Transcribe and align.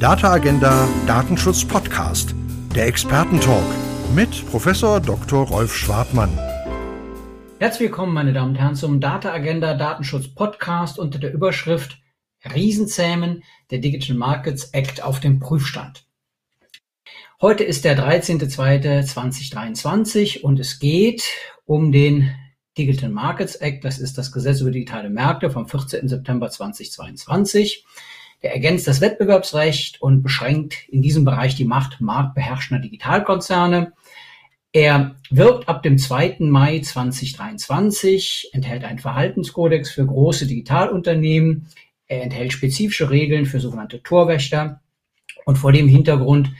Data 0.00 0.32
Agenda 0.32 0.88
Datenschutz 1.06 1.62
Podcast, 1.62 2.34
der 2.74 2.86
Expertentalk 2.86 3.66
mit 4.14 4.46
Professor 4.46 4.98
Dr. 4.98 5.46
Rolf 5.46 5.76
Schwartmann. 5.76 6.30
Herzlich 7.58 7.90
willkommen, 7.90 8.14
meine 8.14 8.32
Damen 8.32 8.52
und 8.52 8.58
Herren, 8.58 8.76
zum 8.76 9.00
Data 9.00 9.30
Agenda 9.30 9.74
Datenschutz 9.74 10.28
Podcast 10.28 10.98
unter 10.98 11.18
der 11.18 11.34
Überschrift 11.34 11.98
Riesenzähmen 12.54 13.44
der 13.70 13.80
Digital 13.80 14.16
Markets 14.16 14.70
Act 14.72 15.02
auf 15.02 15.20
dem 15.20 15.38
Prüfstand. 15.38 16.06
Heute 17.42 17.64
ist 17.64 17.84
der 17.84 17.98
13.02.2023 17.98 20.40
und 20.40 20.58
es 20.60 20.78
geht 20.78 21.24
um 21.66 21.92
den 21.92 22.34
Digital 22.78 23.10
Markets 23.10 23.56
Act. 23.56 23.84
Das 23.84 23.98
ist 23.98 24.16
das 24.16 24.32
Gesetz 24.32 24.62
über 24.62 24.70
digitale 24.70 25.10
Märkte 25.10 25.50
vom 25.50 25.68
14. 25.68 26.08
September 26.08 26.48
2022. 26.48 27.84
Der 28.42 28.54
ergänzt 28.54 28.86
das 28.86 29.00
Wettbewerbsrecht 29.00 30.00
und 30.00 30.22
beschränkt 30.22 30.88
in 30.88 31.02
diesem 31.02 31.24
Bereich 31.24 31.56
die 31.56 31.64
Macht 31.64 32.00
marktbeherrschender 32.00 32.82
Digitalkonzerne. 32.82 33.92
Er 34.72 35.16
wirkt 35.30 35.68
ab 35.68 35.82
dem 35.82 35.98
2. 35.98 36.36
Mai 36.40 36.78
2023, 36.78 38.50
enthält 38.52 38.84
einen 38.84 39.00
Verhaltenskodex 39.00 39.90
für 39.90 40.06
große 40.06 40.46
Digitalunternehmen. 40.46 41.68
Er 42.06 42.22
enthält 42.22 42.52
spezifische 42.52 43.10
Regeln 43.10 43.46
für 43.46 43.60
sogenannte 43.60 44.02
Torwächter. 44.02 44.80
Und 45.44 45.56
vor 45.56 45.72
dem 45.72 45.88
Hintergrund 45.88 46.52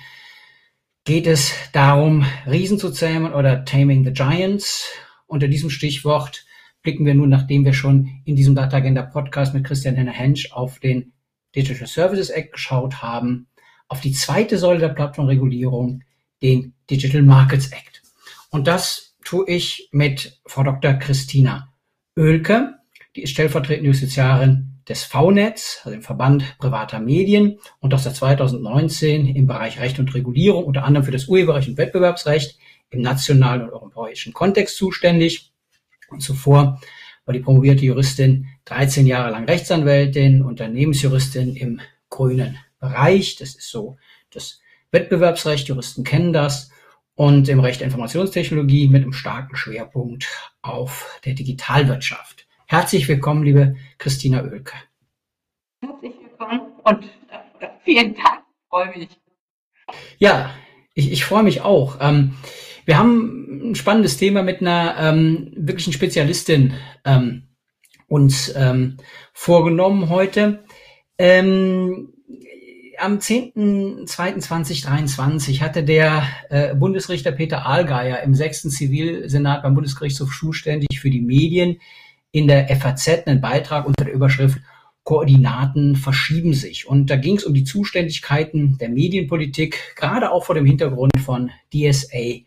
geht 1.05 1.27
es 1.27 1.53
darum, 1.73 2.27
Riesen 2.47 2.79
zu 2.79 2.91
zähmen 2.91 3.33
oder 3.33 3.65
Taming 3.65 4.05
the 4.05 4.13
Giants. 4.13 4.91
Unter 5.27 5.49
diesem 5.49 5.71
Stichwort 5.71 6.45
blicken 6.83 7.07
wir 7.07 7.15
nun, 7.15 7.29
nachdem 7.29 7.65
wir 7.65 7.73
schon 7.73 8.23
in 8.25 8.37
diesem 8.37 8.55
Data 8.55 8.79
Agenda 8.79 9.03
Podcast 9.03 9.55
mit 9.55 9.65
Christian 9.65 9.95
Henner 9.95 10.13
Hensch 10.13 10.53
auf 10.53 10.79
den 10.81 11.13
Digital 11.55 11.87
Services 11.87 12.31
Act 12.31 12.53
geschaut 12.53 13.03
haben, 13.03 13.47
auf 13.89 14.01
die 14.01 14.13
zweite 14.13 14.57
Säule 14.57 14.79
der 14.79 14.89
Plattformregulierung, 14.91 16.03
den 16.43 16.75
Digital 16.89 17.23
Markets 17.23 17.73
Act. 17.73 18.03
Und 18.51 18.67
das 18.67 19.17
tue 19.25 19.49
ich 19.49 19.89
mit 19.93 20.41
Frau 20.47 20.63
Dr. 20.63 20.95
Christina 20.95 21.73
Oelke, 22.17 22.75
die 23.17 23.23
ist 23.23 23.31
stellvertretende 23.31 23.89
Justiziarin 23.89 24.71
des 24.89 25.05
VNetz, 25.05 25.81
also 25.85 25.91
dem 25.91 26.03
Verband 26.03 26.59
privater 26.59 27.01
Medien 27.01 27.59
und 27.81 27.95
auch 27.95 27.99
seit 27.99 28.17
2019 28.17 29.27
im 29.27 29.47
Bereich 29.47 29.79
Recht 29.79 29.99
und 29.99 30.15
Regulierung, 30.15 30.65
unter 30.65 30.85
anderem 30.85 31.05
für 31.05 31.13
das 31.13 31.27
Urheberrecht 31.27 31.69
und 31.69 31.79
Wettbewerbsrecht 31.79 32.59
im 32.91 33.03
nationalen 33.03 33.63
und 33.63 33.71
europäischen 33.71 34.33
Kontext 34.33 34.77
zuständig. 34.77 35.53
Und 36.09 36.23
zuvor 36.23 36.81
war 37.25 37.33
die 37.33 37.41
promovierte 37.41 37.85
Juristin 37.85 38.49
13 38.71 39.05
Jahre 39.05 39.31
lang 39.31 39.47
Rechtsanwältin, 39.47 40.43
Unternehmensjuristin 40.43 41.57
im 41.57 41.81
grünen 42.09 42.57
Bereich. 42.79 43.35
Das 43.37 43.57
ist 43.57 43.69
so 43.69 43.99
das 44.31 44.61
Wettbewerbsrecht, 44.93 45.67
Juristen 45.67 46.05
kennen 46.05 46.33
das. 46.33 46.71
Und 47.17 47.49
im 47.49 47.59
Recht 47.61 47.81
der 47.81 47.87
Informationstechnologie 47.87 48.89
mit 48.89 49.03
einem 49.03 49.13
starken 49.13 49.57
Schwerpunkt 49.57 50.29
auf 50.63 51.21
der 51.25 51.35
Digitalwirtschaft. 51.35 52.47
Herzlich 52.67 53.09
willkommen, 53.09 53.43
liebe 53.43 53.75
Christina 53.99 54.43
Oelke. 54.43 54.75
Herzlich 55.83 56.15
willkommen 56.23 56.61
und 56.85 57.05
äh, 57.59 57.67
vielen 57.85 58.15
Dank, 58.15 58.45
freue 58.69 58.97
mich. 58.97 59.09
Ja, 60.19 60.55
ich, 60.95 61.11
ich 61.11 61.25
freue 61.25 61.43
mich 61.43 61.63
auch. 61.63 61.99
Ähm, 62.01 62.37
wir 62.85 62.97
haben 62.97 63.71
ein 63.71 63.75
spannendes 63.75 64.17
Thema 64.17 64.45
mit 64.45 64.61
einer 64.61 64.97
ähm, 64.97 65.53
wirklichen 65.57 65.93
Spezialistin 65.93 66.75
ähm, 67.05 67.50
uns 68.11 68.55
ähm, 68.55 68.99
vorgenommen 69.33 70.11
heute. 70.11 70.65
Ähm, 71.17 72.13
am 72.99 73.17
10.02.2023 73.19 75.61
hatte 75.61 75.85
der 75.85 76.25
äh, 76.51 76.75
Bundesrichter 76.75 77.33
Peter 77.33 77.65
Ahlgeier 77.67 78.23
im 78.23 78.35
6. 78.35 78.69
Zivilsenat 78.69 79.63
beim 79.63 79.73
Bundesgerichtshof 79.75 80.39
zuständig 80.39 81.01
für 81.01 81.09
die 81.09 81.23
Medien 81.23 81.81
in 82.33 82.49
der 82.49 82.69
FAZ 82.77 83.27
einen 83.27 83.41
Beitrag 83.41 83.87
unter 83.87 84.05
der 84.05 84.13
Überschrift 84.13 84.59
Koordinaten 85.05 85.97
verschieben 85.97 86.53
sich. 86.53 86.87
Und 86.87 87.09
da 87.11 87.17
ging 87.17 87.37
es 87.37 87.45
um 87.45 87.55
die 87.55 87.65
Zuständigkeiten 87.65 88.77
der 88.79 88.91
Medienpolitik, 88.91 89.95
gerade 89.97 90.31
auch 90.31 90.45
vor 90.45 90.57
dem 90.57 90.67
Hintergrund 90.67 91.13
von 91.25 91.51
DSA 91.73 92.41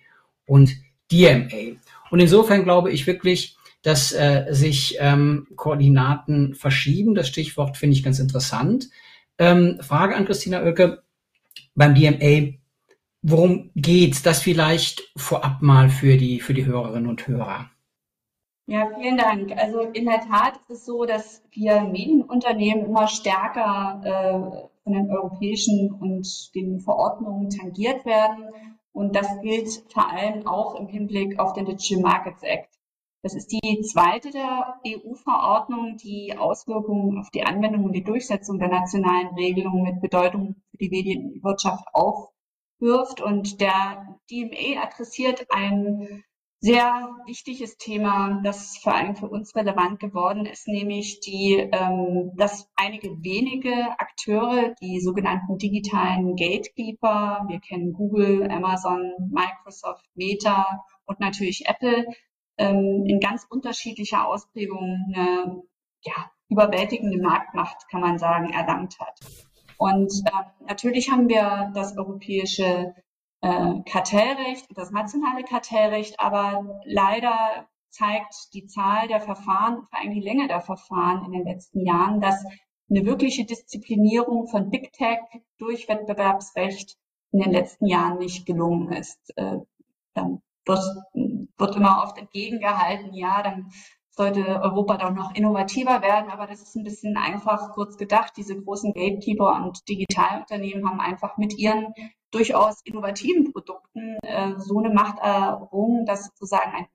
und 0.46 0.76
DMA. 1.12 1.78
Und 2.12 2.20
insofern 2.20 2.64
glaube 2.64 2.92
ich 2.92 3.08
wirklich, 3.08 3.58
dass 3.84 4.12
äh, 4.14 4.48
sich 4.50 4.98
ähm, 5.00 5.48
Koordinaten 5.56 6.56
verschieben. 6.56 7.16
Das 7.16 7.28
Stichwort 7.28 7.78
finde 7.78 7.96
ich 7.96 8.04
ganz 8.04 8.20
interessant. 8.20 8.90
Ähm, 9.38 9.78
Frage 9.82 10.16
an 10.16 10.26
Christina 10.26 10.62
Oelke 10.62 11.04
beim 11.76 11.94
DMA. 11.94 12.54
Worum 13.22 13.72
geht's? 13.76 14.24
Das 14.24 14.42
vielleicht 14.42 15.04
vorab 15.16 15.62
mal 15.62 15.90
für 15.90 16.18
die, 16.18 16.40
für 16.40 16.54
die 16.54 16.66
Hörerinnen 16.66 17.10
und 17.10 17.28
Hörer. 17.28 17.70
Ja, 18.66 18.90
vielen 18.98 19.18
Dank. 19.18 19.52
Also 19.58 19.82
in 19.82 20.06
der 20.06 20.22
Tat 20.22 20.56
ist 20.70 20.70
es 20.70 20.86
so, 20.86 21.06
dass 21.06 21.44
wir 21.52 21.82
Medienunternehmen 21.82 22.86
immer 22.86 23.08
stärker 23.08 24.02
äh, 24.04 24.84
von 24.84 24.94
den 24.94 25.12
europäischen 25.12 25.92
und 25.92 26.56
den 26.56 26.80
Verordnungen 26.80 27.50
tangiert 27.50 28.06
werden. 28.06 28.46
Und 28.94 29.16
das 29.16 29.28
gilt 29.42 29.84
vor 29.92 30.10
allem 30.10 30.48
auch 30.48 30.76
im 30.76 30.88
Hinblick 30.88 31.40
auf 31.40 31.54
den 31.54 31.66
Digital 31.66 32.02
Markets 32.02 32.44
Act. 32.44 32.73
Das 33.24 33.36
ist 33.36 33.54
die 33.54 33.82
zweite 33.84 34.32
der 34.32 34.82
EU-Verordnung, 34.86 35.96
die 35.96 36.36
Auswirkungen 36.38 37.18
auf 37.20 37.30
die 37.32 37.44
Anwendung 37.44 37.86
und 37.86 37.94
die 37.94 38.04
Durchsetzung 38.04 38.60
der 38.60 38.68
nationalen 38.68 39.34
Regelungen 39.36 39.84
mit 39.84 40.02
Bedeutung 40.02 40.56
für 40.72 40.78
die 40.78 40.90
Medienwirtschaft 40.90 41.88
aufwirft. 41.94 43.22
Und 43.22 43.62
der 43.62 44.20
DMA 44.30 44.84
adressiert 44.84 45.48
ein 45.52 46.26
sehr 46.60 47.16
wichtiges 47.26 47.78
Thema, 47.78 48.42
das 48.44 48.78
vor 48.78 48.94
allem 48.94 49.16
für 49.16 49.30
uns 49.30 49.56
relevant 49.56 50.02
geworden 50.02 50.46
ist, 50.46 50.68
nämlich 50.68 51.22
die, 51.22 51.56
ähm, 51.56 52.32
dass 52.36 52.70
einige 52.76 53.08
wenige 53.24 53.98
Akteure, 54.00 54.76
die 54.82 55.00
sogenannten 55.00 55.58
digitalen 55.58 56.36
Gatekeeper, 56.36 57.46
wir 57.48 57.60
kennen 57.62 57.94
Google, 57.94 58.50
Amazon, 58.52 59.14
Microsoft, 59.32 60.04
Meta 60.14 60.84
und 61.06 61.22
natürlich 61.22 61.66
Apple, 61.68 62.06
ähm, 62.58 63.06
in 63.06 63.20
ganz 63.20 63.46
unterschiedlicher 63.50 64.28
Ausprägung 64.28 65.14
eine 65.14 65.64
ja, 66.02 66.32
überwältigende 66.50 67.18
Marktmacht, 67.18 67.88
kann 67.90 68.02
man 68.02 68.18
sagen, 68.18 68.52
erlangt 68.52 69.00
hat. 69.00 69.20
Und 69.78 70.12
äh, 70.26 70.66
natürlich 70.68 71.12
haben 71.12 71.28
wir 71.30 71.72
das 71.74 71.98
europäische 71.98 72.94
äh, 73.42 73.74
Kartellrecht 73.86 74.70
und 74.70 74.78
das 74.78 74.92
nationale 74.92 75.44
Kartellrecht, 75.44 76.20
aber 76.20 76.82
leider 76.86 77.68
zeigt 77.90 78.54
die 78.54 78.66
Zahl 78.66 79.08
der 79.08 79.22
Verfahren, 79.22 79.84
vor 79.84 80.00
allem 80.00 80.14
die 80.14 80.22
Länge 80.22 80.48
der 80.48 80.62
Verfahren 80.62 81.26
in 81.26 81.32
den 81.32 81.46
letzten 81.46 81.86
Jahren, 81.86 82.22
dass 82.22 82.44
eine 82.90 83.06
wirkliche 83.06 83.46
Disziplinierung 83.46 84.48
von 84.48 84.70
Big 84.70 84.94
Tech 84.94 85.20
durch 85.58 85.88
Wettbewerbsrecht 85.88 86.98
in 87.32 87.40
den 87.40 87.52
letzten 87.52 87.88
Jahren 87.88 88.20
nicht 88.20 88.46
gelungen 88.46 88.92
ist. 88.92 89.36
Äh, 89.38 89.60
wird, 90.66 91.76
immer 91.76 92.04
oft 92.04 92.18
entgegengehalten, 92.18 93.14
ja, 93.14 93.42
dann 93.42 93.72
sollte 94.16 94.62
Europa 94.62 94.98
doch 94.98 95.12
noch 95.12 95.34
innovativer 95.34 96.02
werden, 96.02 96.30
aber 96.30 96.46
das 96.46 96.62
ist 96.62 96.76
ein 96.76 96.84
bisschen 96.84 97.18
einfach 97.18 97.72
kurz 97.72 97.98
gedacht. 97.98 98.34
Diese 98.38 98.62
großen 98.62 98.94
Gatekeeper 98.94 99.56
und 99.56 99.88
Digitalunternehmen 99.90 100.88
haben 100.88 101.00
einfach 101.00 101.38
mit 101.38 101.58
ihren 101.58 101.94
durchaus 102.30 102.82
innovativen 102.84 103.52
Produkten 103.52 104.18
äh, 104.22 104.54
so 104.58 104.80
eine 104.80 104.94
Macht 104.94 105.20
errungen, 105.20 106.06
dass 106.06 106.26
sozusagen 106.26 106.72
ein 106.74 106.88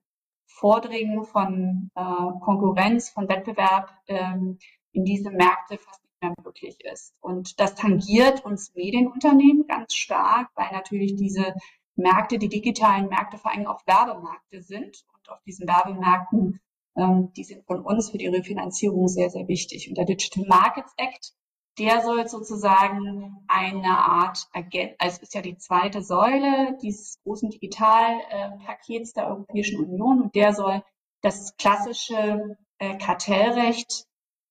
Vordringen 0.47 1.25
von 1.25 1.91
äh, 1.95 2.41
Konkurrenz, 2.41 3.11
von 3.11 3.29
Wettbewerb 3.29 3.93
ähm, 4.07 4.59
in 4.93 5.05
diese 5.05 5.31
Märkte 5.31 5.79
fast 5.79 6.03
nicht 6.05 6.23
mehr 6.23 6.35
möglich 6.43 6.79
ist. 6.93 7.15
Und 7.21 7.61
das 7.61 7.75
tangiert 7.75 8.45
uns 8.45 8.75
Medienunternehmen 8.75 9.67
ganz 9.67 9.95
stark, 9.95 10.51
weil 10.55 10.71
natürlich 10.73 11.17
diese 11.17 11.55
Märkte, 11.99 12.39
die 12.39 12.49
digitalen 12.49 13.09
Märkte 13.09 13.39
vor 13.39 13.53
allem 13.53 13.67
auch 13.67 13.87
Werbemärkte 13.87 14.63
sind 14.63 15.05
und 15.15 15.29
auf 15.31 15.43
diesen 15.45 15.67
Werbemärkten 15.69 16.61
ähm, 16.99 17.33
die 17.37 17.45
sind 17.45 17.65
von 17.65 17.81
uns 17.81 18.11
für 18.11 18.19
die 18.19 18.27
Refinanzierung 18.27 19.09
sehr, 19.09 19.31
sehr 19.31 19.47
wichtig. 19.49 19.89
Und 19.89 19.97
der 19.97 20.05
Digital 20.05 20.45
Markets 20.47 20.93
Act, 20.97 21.33
der 21.79 22.03
soll 22.03 22.27
sozusagen 22.27 23.45
eine 23.47 23.97
Art 23.97 24.49
Agent, 24.53 24.97
also 24.99 25.17
es 25.17 25.23
ist 25.23 25.35
ja 25.35 25.43
die 25.43 25.57
zweite 25.57 26.03
Säule 26.03 26.77
dieses 26.83 27.21
großen 27.23 27.51
Digitalpakets 27.51 29.13
der 29.13 29.29
Europäischen 29.29 29.79
Union 29.79 30.23
und 30.23 30.35
der 30.35 30.53
soll 30.53 30.83
das 31.23 31.57
klassische 31.57 32.57
äh, 32.79 32.99
Kartellrecht 32.99 34.07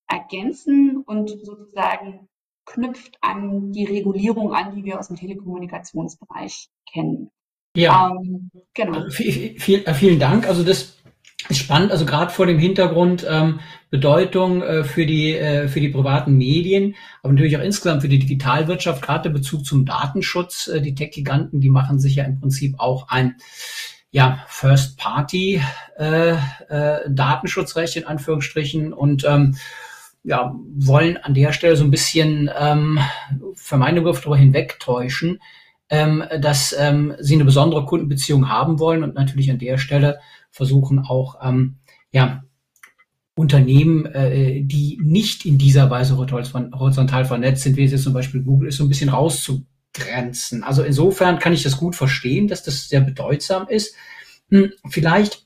ergänzen 0.07 1.03
und 1.05 1.29
sozusagen 1.29 2.29
knüpft 2.65 3.17
an 3.21 3.73
die 3.73 3.85
Regulierung 3.85 4.53
an, 4.53 4.73
die 4.73 4.85
wir 4.85 4.99
aus 4.99 5.07
dem 5.07 5.17
Telekommunikationsbereich 5.17 6.69
kennen. 6.89 7.29
Ja, 7.77 8.11
ähm, 8.11 8.49
genau. 8.73 9.01
V 9.03 9.09
viel, 9.11 9.83
vielen 9.93 10.19
Dank. 10.19 10.47
Also 10.47 10.63
das 10.63 10.97
ist 11.47 11.59
spannend, 11.59 11.91
also 11.91 12.05
gerade 12.05 12.31
vor 12.31 12.47
dem 12.47 12.57
Hintergrund 12.57 13.25
ähm, 13.29 13.59
Bedeutung 13.91 14.63
äh, 14.63 14.83
für 14.83 15.05
die 15.05 15.35
äh, 15.35 15.67
für 15.67 15.79
die 15.79 15.89
privaten 15.89 16.37
Medien, 16.37 16.95
aber 17.21 17.33
natürlich 17.33 17.55
auch 17.55 17.61
insgesamt 17.61 18.01
für 18.01 18.09
die 18.09 18.17
Digitalwirtschaft, 18.17 19.03
gerade 19.03 19.29
der 19.29 19.29
Bezug 19.29 19.63
zum 19.63 19.85
Datenschutz. 19.85 20.67
Äh, 20.67 20.81
die 20.81 20.95
Tech-Giganten, 20.95 21.61
die 21.61 21.69
machen 21.69 21.99
sich 21.99 22.15
ja 22.15 22.23
im 22.23 22.39
Prinzip 22.39 22.79
auch 22.79 23.09
ein 23.09 23.35
ja, 24.09 24.43
First-Party 24.47 25.61
äh, 25.99 26.31
äh, 26.31 26.99
Datenschutzrecht 27.07 27.95
in 27.97 28.05
Anführungsstrichen 28.05 28.91
und 28.91 29.23
ähm, 29.23 29.55
ja, 30.23 30.55
wollen 30.75 31.17
an 31.17 31.35
der 31.35 31.53
Stelle 31.53 31.75
so 31.75 31.83
ein 31.83 31.91
bisschen 31.91 32.49
ähm, 32.57 32.99
für 33.53 33.77
meine 33.77 34.01
Begriffe 34.01 34.21
darüber 34.21 34.37
hinwegtäuschen, 34.37 35.39
ähm, 35.89 36.23
dass 36.41 36.75
ähm, 36.77 37.15
sie 37.19 37.35
eine 37.35 37.45
besondere 37.45 37.85
Kundenbeziehung 37.85 38.49
haben 38.49 38.79
wollen 38.79 39.03
und 39.03 39.15
natürlich 39.15 39.49
an 39.51 39.59
der 39.59 39.77
Stelle 39.77 40.19
versuchen 40.51 40.99
auch 40.99 41.37
ähm, 41.41 41.77
ja, 42.11 42.43
Unternehmen, 43.35 44.05
äh, 44.07 44.61
die 44.61 44.99
nicht 45.01 45.45
in 45.45 45.57
dieser 45.57 45.89
Weise 45.89 46.17
horizontal 46.17 47.25
vernetzt 47.25 47.63
sind, 47.63 47.77
wie 47.77 47.83
es 47.83 47.91
jetzt 47.91 48.03
zum 48.03 48.13
Beispiel 48.13 48.41
Google 48.41 48.69
ist, 48.69 48.77
so 48.77 48.83
ein 48.83 48.89
bisschen 48.89 49.09
rauszugrenzen. 49.09 50.63
Also 50.63 50.83
insofern 50.83 51.37
kann 51.37 51.53
ich 51.53 51.63
das 51.63 51.77
gut 51.77 51.95
verstehen, 51.95 52.47
dass 52.47 52.63
das 52.63 52.89
sehr 52.89 53.01
bedeutsam 53.01 53.67
ist. 53.67 53.93
Hm, 54.49 54.71
vielleicht 54.89 55.45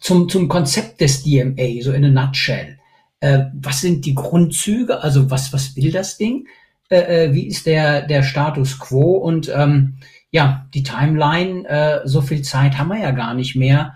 zum, 0.00 0.28
zum 0.28 0.48
Konzept 0.48 1.00
des 1.00 1.22
DMA, 1.22 1.80
so 1.80 1.92
in 1.92 2.04
a 2.04 2.26
nutshell. 2.26 2.78
Äh, 3.20 3.44
was 3.54 3.80
sind 3.80 4.04
die 4.04 4.14
Grundzüge? 4.14 5.02
Also 5.02 5.30
was, 5.30 5.50
was 5.52 5.74
will 5.76 5.90
das 5.90 6.18
Ding? 6.18 6.46
Äh, 6.90 7.26
äh, 7.26 7.34
wie 7.34 7.46
ist 7.46 7.66
der, 7.66 8.02
der 8.02 8.22
Status 8.22 8.78
quo? 8.78 9.16
Und 9.16 9.50
ähm, 9.54 9.98
ja, 10.30 10.66
die 10.74 10.82
Timeline, 10.82 11.68
äh, 11.68 12.00
so 12.04 12.20
viel 12.20 12.42
Zeit 12.42 12.78
haben 12.78 12.88
wir 12.88 12.98
ja 12.98 13.12
gar 13.12 13.34
nicht 13.34 13.56
mehr 13.56 13.94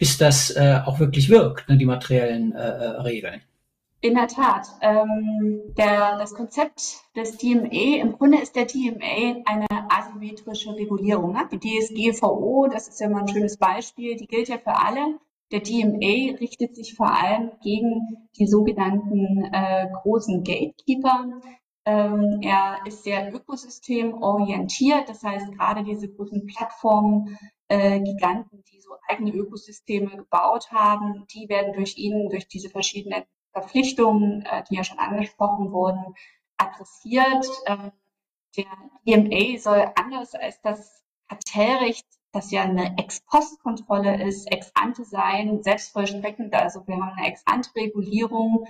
bis 0.00 0.16
das 0.16 0.50
äh, 0.56 0.80
auch 0.84 0.98
wirklich 0.98 1.28
wirkt, 1.28 1.68
ne, 1.68 1.76
die 1.76 1.84
materiellen 1.84 2.52
äh, 2.52 2.58
äh, 2.58 2.86
Regeln. 3.02 3.42
In 4.00 4.14
der 4.14 4.28
Tat. 4.28 4.66
Ähm, 4.80 5.60
der, 5.76 6.16
das 6.16 6.32
Konzept 6.32 7.02
des 7.14 7.36
DMA, 7.36 8.00
im 8.00 8.12
Grunde 8.12 8.38
ist 8.38 8.56
der 8.56 8.64
DMA 8.64 9.42
eine 9.44 9.66
asymmetrische 9.90 10.74
Regulierung. 10.74 11.34
Ne? 11.34 11.46
Die 11.52 11.58
DSGVO, 11.58 12.68
das 12.72 12.88
ist 12.88 12.98
ja 13.00 13.10
mal 13.10 13.20
ein 13.20 13.28
schönes 13.28 13.58
Beispiel, 13.58 14.16
die 14.16 14.26
gilt 14.26 14.48
ja 14.48 14.56
für 14.56 14.74
alle. 14.74 15.18
Der 15.52 15.60
DMA 15.60 16.38
richtet 16.40 16.76
sich 16.76 16.94
vor 16.94 17.12
allem 17.14 17.50
gegen 17.62 18.26
die 18.38 18.46
sogenannten 18.46 19.44
äh, 19.52 19.86
großen 20.02 20.44
Gatekeeper. 20.44 21.26
Ähm, 21.86 22.40
er 22.42 22.78
ist 22.86 23.04
sehr 23.04 23.32
ökosystemorientiert, 23.34 25.08
das 25.08 25.22
heißt 25.22 25.52
gerade 25.52 25.82
diese 25.82 26.12
großen 26.12 26.46
Plattformen, 26.46 27.38
äh, 27.68 28.00
Giganten, 28.00 28.62
die 28.70 28.80
so 28.80 28.90
eigene 29.08 29.32
Ökosysteme 29.32 30.16
gebaut 30.16 30.70
haben, 30.72 31.26
die 31.32 31.48
werden 31.48 31.72
durch 31.72 31.96
ihn, 31.96 32.28
durch 32.28 32.48
diese 32.48 32.68
verschiedenen 32.68 33.24
Verpflichtungen, 33.52 34.42
äh, 34.42 34.64
die 34.68 34.76
ja 34.76 34.84
schon 34.84 34.98
angesprochen 34.98 35.72
wurden, 35.72 36.14
adressiert. 36.58 37.46
Ähm, 37.66 37.92
der 38.56 38.66
EMA 39.06 39.58
soll 39.58 39.92
anders 39.94 40.34
als 40.34 40.60
das 40.62 41.04
Kartellrecht, 41.28 42.06
das 42.32 42.50
ja 42.50 42.62
eine 42.62 42.98
Ex-Post-Kontrolle 42.98 44.22
ist, 44.26 44.50
Ex-Ante 44.50 45.04
sein, 45.04 45.62
selbstvollstreckend. 45.62 46.54
Also 46.54 46.86
wir 46.86 46.96
haben 46.96 47.12
eine 47.16 47.28
Ex-Ante-Regulierung. 47.28 48.66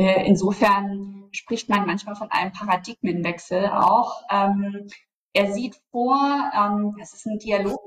Äh, 0.00 0.26
insofern 0.26 1.28
spricht 1.30 1.68
man 1.68 1.84
manchmal 1.84 2.16
von 2.16 2.30
einem 2.30 2.52
Paradigmenwechsel 2.52 3.66
auch. 3.66 4.22
Ähm, 4.30 4.88
er 5.34 5.52
sieht 5.52 5.76
vor, 5.90 6.16
ähm, 6.56 6.96
es 7.02 7.12
ist 7.12 7.26
ein 7.26 7.38
Dialog 7.38 7.82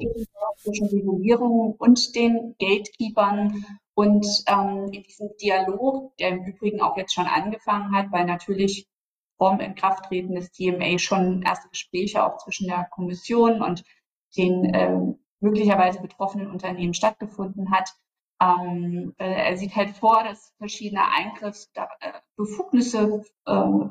zwischen 0.57 0.89
Regulierung 0.89 1.73
und 1.73 2.15
den 2.15 2.53
Gatekeepern. 2.59 3.65
Und 3.95 4.27
ähm, 4.45 4.89
in 4.91 5.01
diesem 5.01 5.29
Dialog, 5.41 6.15
der 6.17 6.29
im 6.29 6.45
Übrigen 6.45 6.81
auch 6.81 6.97
jetzt 6.97 7.15
schon 7.15 7.25
angefangen 7.25 7.95
hat, 7.95 8.11
weil 8.11 8.25
natürlich 8.25 8.87
vorm 9.39 9.59
Inkrafttreten 9.59 10.35
des 10.35 10.51
TMA 10.51 10.99
schon 10.99 11.41
erste 11.41 11.69
Gespräche 11.69 12.23
auch 12.23 12.37
zwischen 12.37 12.67
der 12.67 12.87
Kommission 12.91 13.63
und 13.63 13.83
den 14.37 14.65
äh, 14.65 14.99
möglicherweise 15.39 15.99
betroffenen 15.99 16.51
Unternehmen 16.51 16.93
stattgefunden 16.93 17.71
hat. 17.71 17.89
Ähm, 18.43 19.13
äh, 19.17 19.49
er 19.49 19.57
sieht 19.57 19.75
halt 19.75 19.89
vor, 19.91 20.23
dass 20.23 20.53
verschiedene 20.57 21.07
Eingriffsbefugnisse 21.07 23.23
äh, 23.45 23.89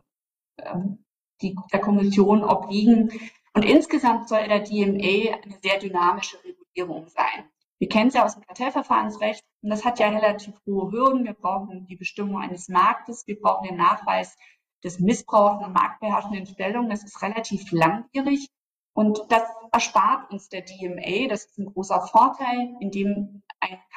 die 1.41 1.57
der 1.73 1.81
Kommission 1.81 2.45
obliegen, 2.45 3.11
und 3.55 3.65
insgesamt 3.65 4.29
soll 4.29 4.49
der 4.49 4.61
DMA 4.61 5.35
eine 5.35 5.59
sehr 5.63 5.79
dynamische 5.79 6.39
Regulierung 6.43 7.09
sein. 7.09 7.51
Wir 7.79 7.89
kennen 7.89 8.09
es 8.09 8.15
ja 8.15 8.25
aus 8.25 8.35
dem 8.35 8.47
Kartellverfahrensrecht 8.47 9.45
und 9.61 9.71
das 9.71 9.85
hat 9.85 9.99
ja 9.99 10.09
relativ 10.09 10.55
hohe 10.67 10.91
Hürden. 10.91 11.25
Wir 11.25 11.35
brauchen 11.35 11.87
die 11.87 11.97
Bestimmung 11.97 12.41
eines 12.41 12.69
Marktes, 12.69 13.27
wir 13.27 13.39
brauchen 13.39 13.69
den 13.69 13.77
Nachweis 13.77 14.37
des 14.85 15.01
Missbrauchs 15.01 15.63
einer 15.63 15.73
marktbeherrschenden 15.73 16.47
Stellung. 16.47 16.89
Das 16.89 17.05
ist 17.05 17.21
relativ 17.23 17.71
langwierig 17.73 18.49
und 18.95 19.21
das 19.29 19.43
erspart 19.71 20.31
uns 20.31 20.49
der 20.49 20.63
DMA. 20.63 21.29
Das 21.29 21.45
ist 21.45 21.59
ein 21.59 21.67
großer 21.67 22.07
Vorteil, 22.07 22.75
indem 22.81 23.43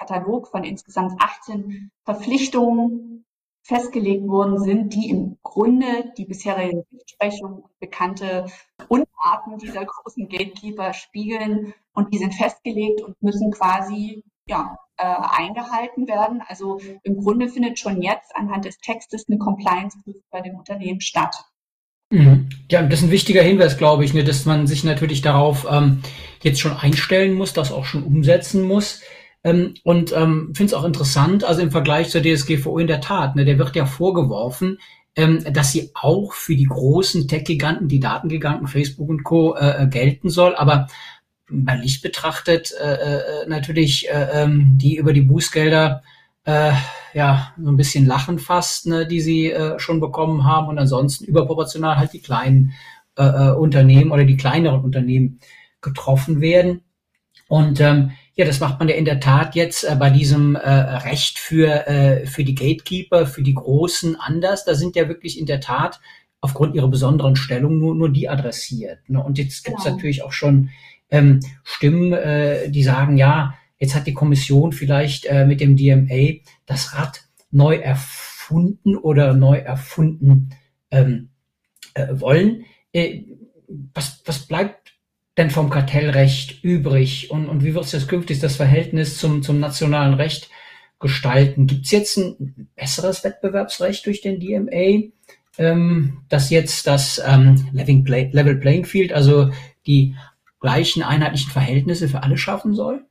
Katalog 0.06 0.48
von 0.48 0.64
insgesamt 0.64 1.20
18 1.20 1.92
Verpflichtungen 2.04 3.26
festgelegt 3.64 4.28
worden 4.28 4.62
sind, 4.62 4.94
die 4.94 5.10
im 5.10 5.38
Grunde 5.42 6.14
die 6.18 6.26
bisherige 6.26 6.86
Rechtsprechung 6.94 7.64
und 7.64 7.80
bekannte 7.80 8.46
Unarten 8.88 9.58
dieser 9.58 9.86
großen 9.86 10.30
Gatekeeper 10.30 10.94
spiegeln 10.94 11.74
und 11.94 12.14
die 12.14 12.20
sind 12.20 12.36
festgelegt 12.36 13.02
und 13.02 13.20
müssen 13.24 13.52
quasi 13.52 14.24
ja, 14.48 14.78
äh, 14.98 15.04
eingehalten 15.06 16.08
werden. 16.08 16.44
Also 16.48 16.80
im 17.02 17.18
Grunde 17.18 17.50
findet 17.50 17.80
schon 17.80 18.04
jetzt 18.04 18.36
anhand 18.36 18.66
des 18.66 18.78
Textes 18.78 19.26
eine 19.28 19.40
Compliance-Prüfung 19.40 20.22
bei 20.30 20.42
den 20.42 20.56
Unternehmen 20.56 21.02
statt. 21.02 21.36
Mhm. 22.12 22.50
Ja, 22.70 22.84
das 22.84 23.00
ist 23.00 23.06
ein 23.06 23.12
wichtiger 23.12 23.42
Hinweis, 23.42 23.78
glaube 23.78 24.06
ich, 24.06 24.14
ne, 24.14 24.24
dass 24.24 24.46
man 24.46 24.68
sich 24.68 24.84
natürlich 24.84 25.22
darauf 25.22 25.66
ähm, 25.70 26.04
jetzt 26.42 26.60
schon 26.60 26.78
einstellen 26.78 27.34
muss, 27.34 27.54
das 27.54 27.72
auch 27.72 27.86
schon 27.86 28.04
umsetzen 28.04 28.62
muss. 28.62 29.02
Ähm, 29.46 29.76
und 29.84 30.12
ähm, 30.12 30.54
finde 30.56 30.66
es 30.66 30.74
auch 30.74 30.84
interessant, 30.84 31.44
also 31.44 31.62
im 31.62 31.70
Vergleich 31.70 32.10
zur 32.10 32.24
DSGVO 32.24 32.80
in 32.80 32.88
der 32.88 33.00
Tat, 33.00 33.36
ne, 33.36 33.46
der 33.46 33.60
wird 33.60 33.76
ja 33.76 33.86
vorgeworfen, 33.86 34.80
ähm, 35.16 35.46
dass 35.54 35.72
sie 35.72 35.92
auch 35.94 36.34
für 36.34 36.56
die 36.56 36.66
großen 36.66 37.28
Tech-Giganten, 37.28 37.88
die 37.88 38.00
Datengiganten, 38.00 38.68
Facebook 38.68 39.08
und 39.08 39.24
Co. 39.24 39.56
Äh, 39.56 39.84
äh 39.84 39.88
gelten 39.88 40.32
soll, 40.32 40.56
aber 40.56 40.88
bei 41.48 41.76
Licht 41.76 42.02
betrachtet 42.02 42.74
äh, 42.82 42.96
äh, 42.96 43.48
natürlich 43.48 44.10
äh, 44.10 44.30
ähm, 44.34 44.80
die 44.80 44.96
über 44.96 45.14
die 45.14 45.22
Bußgelder 45.22 46.02
äh, 46.46 46.72
ja 47.14 47.54
so 47.62 47.70
ein 47.70 47.78
bisschen 47.78 48.08
lachen 48.08 48.40
fast, 48.40 48.88
ne, 48.88 49.06
die 49.06 49.22
sie 49.22 49.52
äh, 49.52 49.78
schon 49.78 50.00
bekommen 50.00 50.44
haben 50.44 50.70
und 50.70 50.80
ansonsten 50.80 51.26
überproportional 51.26 51.98
halt 51.98 52.14
die 52.14 52.22
kleinen 52.22 52.74
äh, 53.16 53.24
äh 53.24 53.52
Unternehmen 53.52 54.12
oder 54.12 54.26
die 54.26 54.38
kleineren 54.38 54.82
Unternehmen 54.82 55.40
getroffen 55.82 56.42
werden. 56.42 56.82
Und 57.48 57.80
ähm, 57.80 58.14
ja, 58.36 58.46
das 58.46 58.60
macht 58.60 58.80
man 58.80 58.90
ja 58.90 58.96
in 58.96 59.06
der 59.06 59.20
Tat 59.20 59.56
jetzt 59.56 59.84
äh, 59.84 59.96
bei 59.98 60.10
diesem 60.10 60.56
äh, 60.56 60.70
Recht 60.70 61.40
für, 61.40 61.88
äh, 61.88 62.26
für 62.26 62.44
die 62.44 62.56
Gatekeeper, 62.56 63.28
für 63.28 63.42
die 63.42 63.54
Großen 63.54 64.20
anders. 64.20 64.66
Da 64.66 64.76
sind 64.76 64.96
ja 64.96 65.08
wirklich 65.08 65.40
in 65.40 65.46
der 65.46 65.62
Tat 65.62 66.02
aufgrund 66.42 66.76
ihrer 66.76 66.90
besonderen 66.90 67.38
Stellung 67.38 67.80
nur, 67.80 67.96
nur 67.96 68.10
die 68.10 68.28
adressiert. 68.28 69.00
Ne? 69.10 69.24
Und 69.24 69.38
jetzt 69.38 69.64
gibt 69.64 69.78
es 69.80 69.86
genau. 69.86 69.96
natürlich 69.96 70.24
auch 70.24 70.34
schon 70.34 70.70
ähm, 71.10 71.40
Stimmen, 71.64 72.12
äh, 72.12 72.70
die 72.70 72.84
sagen, 72.84 73.18
ja, 73.18 73.56
jetzt 73.80 73.96
hat 73.96 74.06
die 74.06 74.14
Kommission 74.14 74.74
vielleicht 74.74 75.26
äh, 75.26 75.46
mit 75.46 75.62
dem 75.62 75.78
DMA 75.78 76.42
das 76.66 76.94
Rad 76.94 77.24
neu 77.52 77.76
erfunden 77.78 78.98
oder 78.98 79.34
neu 79.34 79.58
erfunden 79.58 80.50
ähm, 80.92 81.30
äh, 81.94 82.08
wollen. 82.12 82.66
Äh, 82.92 83.24
was, 83.94 84.22
was 84.26 84.46
bleibt 84.46 84.85
denn 85.38 85.50
vom 85.50 85.70
Kartellrecht 85.70 86.64
übrig? 86.64 87.32
Und, 87.32 87.48
und 87.48 87.64
wie 87.64 87.74
wird 87.74 87.86
sich 87.86 88.00
das 88.00 88.08
künftig 88.08 88.40
das 88.40 88.56
Verhältnis 88.56 89.18
zum, 89.18 89.44
zum 89.44 89.60
nationalen 89.60 90.14
Recht 90.14 90.50
gestalten? 91.00 91.68
Gibt 91.68 91.86
es 91.86 91.92
jetzt 91.92 92.18
ein 92.18 92.70
besseres 92.76 93.24
Wettbewerbsrecht 93.24 94.06
durch 94.06 94.22
den 94.22 94.40
DMA, 94.40 95.12
ähm, 95.58 96.22
das 96.30 96.50
jetzt 96.50 96.88
das 96.88 97.22
ähm, 97.26 97.68
Level 97.74 98.56
Playing 98.56 98.86
Field, 98.86 99.14
also 99.14 99.52
die 99.86 100.16
gleichen 100.60 101.04
einheitlichen 101.04 101.52
Verhältnisse 101.52 102.08
für 102.08 102.24
alle 102.24 102.38
schaffen 102.38 102.74
soll? 102.74 103.06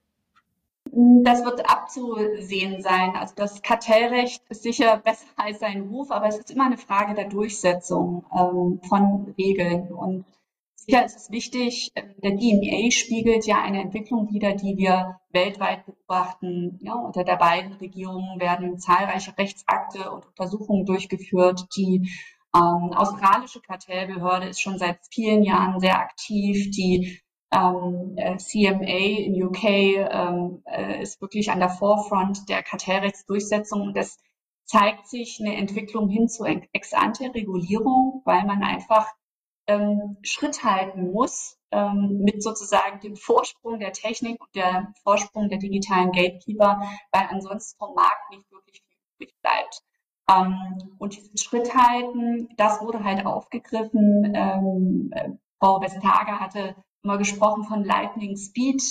Das 1.25 1.45
wird 1.45 1.69
abzusehen 1.69 2.83
sein. 2.83 3.13
Also 3.17 3.35
das 3.37 3.63
Kartellrecht 3.63 4.43
ist 4.49 4.63
sicher 4.63 4.99
besser 4.99 5.27
als 5.37 5.61
sein 5.61 5.83
Ruf, 5.83 6.11
aber 6.11 6.27
es 6.27 6.39
ist 6.39 6.51
immer 6.51 6.67
eine 6.67 6.77
Frage 6.77 7.15
der 7.15 7.29
Durchsetzung 7.29 8.25
ähm, 8.33 8.81
von 8.89 9.35
Regeln. 9.37 9.89
Und 9.89 10.25
Sicher 10.87 11.05
ist 11.05 11.17
es 11.17 11.31
wichtig, 11.31 11.93
der 11.95 12.33
DMEA 12.33 12.91
spiegelt 12.91 13.47
ja 13.47 13.63
eine 13.63 13.81
Entwicklung 13.81 14.29
wider, 14.31 14.55
die 14.55 14.77
wir 14.77 15.19
weltweit 15.31 15.87
beobachten. 15.87 16.79
Ja, 16.83 16.95
unter 16.95 17.25
der 17.25 17.37
beiden 17.37 17.73
Regierungen 17.75 18.39
werden 18.39 18.79
zahlreiche 18.79 19.37
Rechtsakte 19.39 20.11
und 20.11 20.27
Untersuchungen 20.27 20.85
durchgeführt. 20.85 21.67
Die 21.77 22.11
ähm, 22.55 22.93
australische 22.93 23.61
Kartellbehörde 23.61 24.49
ist 24.49 24.61
schon 24.61 24.79
seit 24.79 24.99
vielen 25.11 25.43
Jahren 25.43 25.81
sehr 25.81 25.99
aktiv. 25.99 26.71
Die 26.71 27.21
Ähm, 27.53 28.15
äh, 28.17 28.37
CMA 28.37 29.25
in 29.27 29.41
UK 29.45 29.65
ähm, 29.65 30.63
äh, 30.67 31.01
ist 31.01 31.21
wirklich 31.21 31.53
an 31.53 31.61
der 31.61 31.69
Forefront 31.69 32.49
der 32.49 32.65
Kartellrechtsdurchsetzung 32.65 33.81
und 33.81 33.97
das 33.97 34.19
zeigt 34.65 35.07
sich 35.07 35.39
eine 35.41 35.55
Entwicklung 35.57 36.09
hin 36.09 36.29
zu 36.29 36.45
Ex-ante-Regulierung, 36.45 38.23
weil 38.25 38.45
man 38.45 38.65
einfach 38.65 39.07
ähm, 39.67 40.19
Schritt 40.23 40.65
halten 40.65 41.13
muss 41.13 41.59
ähm, 41.71 42.21
mit 42.23 42.43
sozusagen 42.43 43.01
dem 43.01 43.17
Vorsprung 43.17 43.79
der 43.79 43.93
Technik 43.93 44.41
und 44.41 44.55
der 44.55 44.93
Vorsprung 45.03 45.49
der 45.49 45.59
digitalen 45.59 46.13
Gatekeeper, 46.13 46.81
weil 47.13 47.29
ansonsten 47.31 47.79
vom 47.79 47.95
Markt 47.95 48.31
nicht 48.31 48.51
wirklich 48.51 48.83
viel 48.87 48.99
übrig 49.15 49.35
bleibt. 49.43 49.83
Ähm, 50.31 50.97
und 50.99 51.17
diesen 51.17 51.37
Schritt 51.37 51.75
halten, 51.75 52.49
das 52.57 52.81
wurde 52.81 53.05
halt 53.05 53.27
aufgegriffen. 53.27 54.33
Ähm, 54.35 55.11
äh, 55.13 55.31
Frau 55.59 55.81
Vestager 55.81 56.41
hatte 56.41 56.77
immer 57.03 57.19
gesprochen 57.19 57.65
von 57.65 57.85
Lightning 57.85 58.37
Speed 58.37 58.83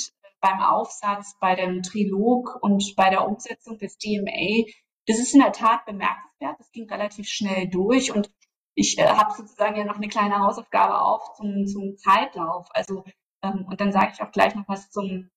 beim 0.42 0.60
Aufsatz, 0.60 1.38
bei 1.40 1.56
dem 1.56 1.82
Trilog 1.82 2.60
und 2.62 2.96
bei 2.96 3.10
der 3.10 3.28
Umsetzung 3.28 3.78
des 3.78 3.98
DMA. 3.98 4.66
Das 5.08 5.20
ist 5.20 5.34
in 5.34 5.40
der 5.40 5.54
Tat 5.54 5.86
bemerkenswert. 5.86 6.60
Das 6.60 6.72
ging 6.72 6.90
relativ 6.90 7.28
schnell 7.28 7.68
durch 7.70 8.14
und 8.14 8.30
ich 8.76 8.98
äh, 8.98 9.08
habe 9.08 9.34
sozusagen 9.34 9.76
ja 9.76 9.86
noch 9.86 9.98
eine 9.98 10.08
kleine 10.08 10.40
Hausaufgabe 10.40 11.00
auf 11.00 11.34
zum, 11.36 11.66
zum 11.68 11.98
Zeitlauf. 11.98 12.68
Also 12.72 13.04
ähm, 13.42 13.66
und 13.70 13.80
dann 13.82 13.92
sage 13.92 14.12
ich 14.14 14.22
auch 14.22 14.32
gleich 14.32 14.56
noch 14.56 14.68
was 14.68 14.90
zum 14.90 15.30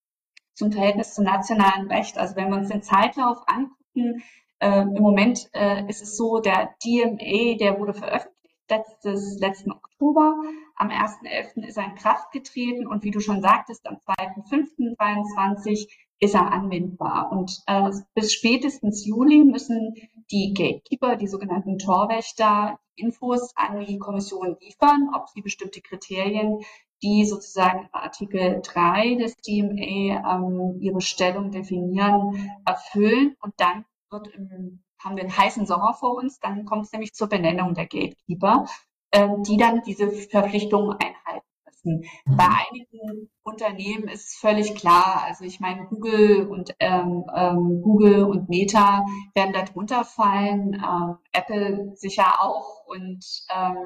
zum 0.54 0.72
Verhältnis 0.72 1.14
zum 1.14 1.24
nationalen 1.24 1.90
Recht. 1.90 2.16
Also 2.16 2.34
wenn 2.36 2.48
wir 2.48 2.56
uns 2.56 2.68
den 2.68 2.82
Zeitlauf 2.82 3.42
angucken, 3.46 4.22
äh, 4.60 4.82
Im 4.82 5.02
Moment 5.02 5.50
äh, 5.52 5.86
ist 5.88 6.02
es 6.02 6.16
so, 6.16 6.40
der 6.40 6.74
DMA, 6.82 7.56
der 7.58 7.78
wurde 7.78 7.92
veröffentlicht 7.92 8.34
letztes, 8.70 9.38
letzten 9.38 9.72
Oktober. 9.72 10.34
Am 10.76 10.88
1.11. 10.88 11.64
ist 11.66 11.76
er 11.76 11.84
in 11.84 11.94
Kraft 11.94 12.32
getreten 12.32 12.86
und 12.86 13.04
wie 13.04 13.10
du 13.10 13.20
schon 13.20 13.42
sagtest, 13.42 13.86
am 13.86 13.96
2.5.23 13.96 15.88
ist 16.18 16.34
er 16.34 16.52
anwendbar. 16.52 17.30
Und 17.30 17.62
äh, 17.66 17.90
bis 18.14 18.32
spätestens 18.32 19.06
Juli 19.06 19.44
müssen 19.44 19.94
die 20.30 20.54
Gatekeeper, 20.54 21.16
die 21.16 21.28
sogenannten 21.28 21.78
Torwächter, 21.78 22.78
Infos 22.96 23.52
an 23.56 23.84
die 23.84 23.98
Kommission 23.98 24.56
liefern, 24.60 25.10
ob 25.14 25.28
sie 25.28 25.42
bestimmte 25.42 25.80
Kriterien, 25.80 26.60
die 27.02 27.24
sozusagen 27.24 27.88
Artikel 27.92 28.60
3 28.62 29.16
des 29.16 29.36
DMA 29.36 30.36
ähm, 30.36 30.78
ihre 30.80 31.00
Stellung 31.00 31.50
definieren, 31.50 32.50
erfüllen. 32.64 33.36
Und 33.40 33.54
dann 33.58 33.84
wird 34.10 34.28
im, 34.28 34.82
haben 34.98 35.16
wir 35.16 35.24
einen 35.24 35.36
heißen 35.36 35.66
Sommer 35.66 35.94
vor 35.94 36.16
uns, 36.16 36.40
dann 36.40 36.64
kommt 36.64 36.86
es 36.86 36.92
nämlich 36.92 37.12
zur 37.12 37.28
Benennung 37.28 37.74
der 37.74 37.86
Gatekeeper, 37.86 38.66
ähm, 39.12 39.42
die 39.42 39.56
dann 39.56 39.82
diese 39.82 40.10
Verpflichtungen 40.10 40.96
einhalten 40.98 41.46
müssen. 41.86 42.04
Mhm. 42.26 42.36
Bei 42.36 42.48
einigen 42.68 43.30
Unternehmen 43.42 44.08
ist 44.08 44.38
völlig 44.38 44.74
klar, 44.74 45.22
also 45.26 45.44
ich 45.44 45.60
meine, 45.60 45.86
Google 45.86 46.46
und 46.48 46.74
ähm, 46.80 47.24
ähm, 47.34 47.80
Google 47.82 48.24
und 48.24 48.48
Meta 48.48 49.04
werden 49.34 49.52
darunter 49.52 50.04
fallen, 50.04 50.74
ähm, 50.74 51.16
Apple 51.32 51.92
sicher 51.94 52.40
auch 52.40 52.86
und 52.86 53.24
ähm, 53.54 53.76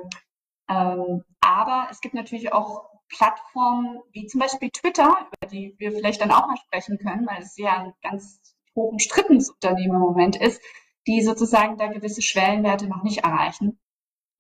ähm, 0.69 1.25
aber 1.41 1.89
es 1.91 2.01
gibt 2.01 2.15
natürlich 2.15 2.53
auch 2.53 2.91
Plattformen 3.09 4.01
wie 4.13 4.27
zum 4.27 4.41
Beispiel 4.41 4.71
Twitter, 4.71 5.27
über 5.27 5.51
die 5.51 5.75
wir 5.79 5.91
vielleicht 5.91 6.21
dann 6.21 6.31
auch 6.31 6.47
mal 6.47 6.57
sprechen 6.57 6.99
können, 6.99 7.27
weil 7.27 7.43
es 7.43 7.57
ja 7.57 7.77
ein 7.79 7.93
ganz 8.03 8.41
hoch 8.77 8.93
umstrittenes 8.93 9.51
Unternehmen 9.51 9.95
im 9.95 10.01
Moment 10.01 10.37
ist, 10.37 10.63
die 11.09 11.23
sozusagen 11.23 11.77
da 11.77 11.89
gewisse 11.89 12.23
Schwellenwerte 12.23 12.87
noch 12.87 13.03
nicht 13.03 13.25
erreichen. 13.25 13.81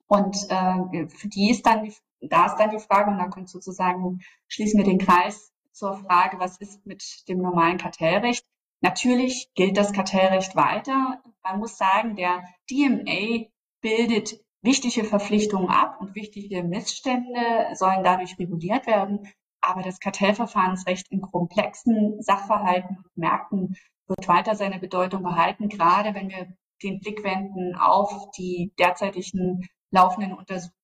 Und 0.06 0.36
äh, 0.50 1.08
für 1.08 1.28
die 1.28 1.50
ist 1.50 1.66
dann, 1.66 1.92
da 2.20 2.46
ist 2.46 2.56
dann 2.56 2.70
die 2.70 2.78
Frage, 2.78 3.10
und 3.10 3.18
da 3.18 3.28
kommt 3.28 3.48
sozusagen, 3.48 4.20
schließen 4.48 4.78
wir 4.78 4.84
den 4.84 4.98
Kreis 4.98 5.52
zur 5.72 5.96
Frage, 5.96 6.38
was 6.38 6.58
ist 6.58 6.84
mit 6.86 7.02
dem 7.28 7.38
normalen 7.38 7.78
Kartellrecht? 7.78 8.44
Natürlich 8.82 9.50
gilt 9.54 9.76
das 9.76 9.92
Kartellrecht 9.92 10.56
weiter. 10.56 11.22
Man 11.42 11.58
muss 11.58 11.76
sagen, 11.76 12.16
der 12.16 12.42
DMA 12.70 13.46
bildet 13.80 14.40
wichtige 14.62 15.04
Verpflichtungen 15.04 15.68
ab 15.68 15.98
und 16.00 16.14
wichtige 16.14 16.62
Missstände 16.62 17.74
sollen 17.74 18.02
dadurch 18.04 18.38
reguliert 18.38 18.86
werden. 18.86 19.28
Aber 19.62 19.82
das 19.82 20.00
Kartellverfahrensrecht 20.00 21.10
in 21.10 21.20
komplexen 21.20 22.20
Sachverhalten 22.22 22.96
und 22.96 23.16
Märkten 23.16 23.76
wird 24.06 24.26
weiter 24.26 24.54
seine 24.54 24.78
Bedeutung 24.78 25.22
behalten, 25.22 25.68
gerade 25.68 26.14
wenn 26.14 26.30
wir 26.30 26.48
den 26.82 27.00
Blick 27.00 27.22
wenden 27.22 27.76
auf 27.76 28.30
die 28.36 28.72
derzeitigen 28.78 29.68
laufenden 29.90 30.32
Untersuchungen 30.32 30.79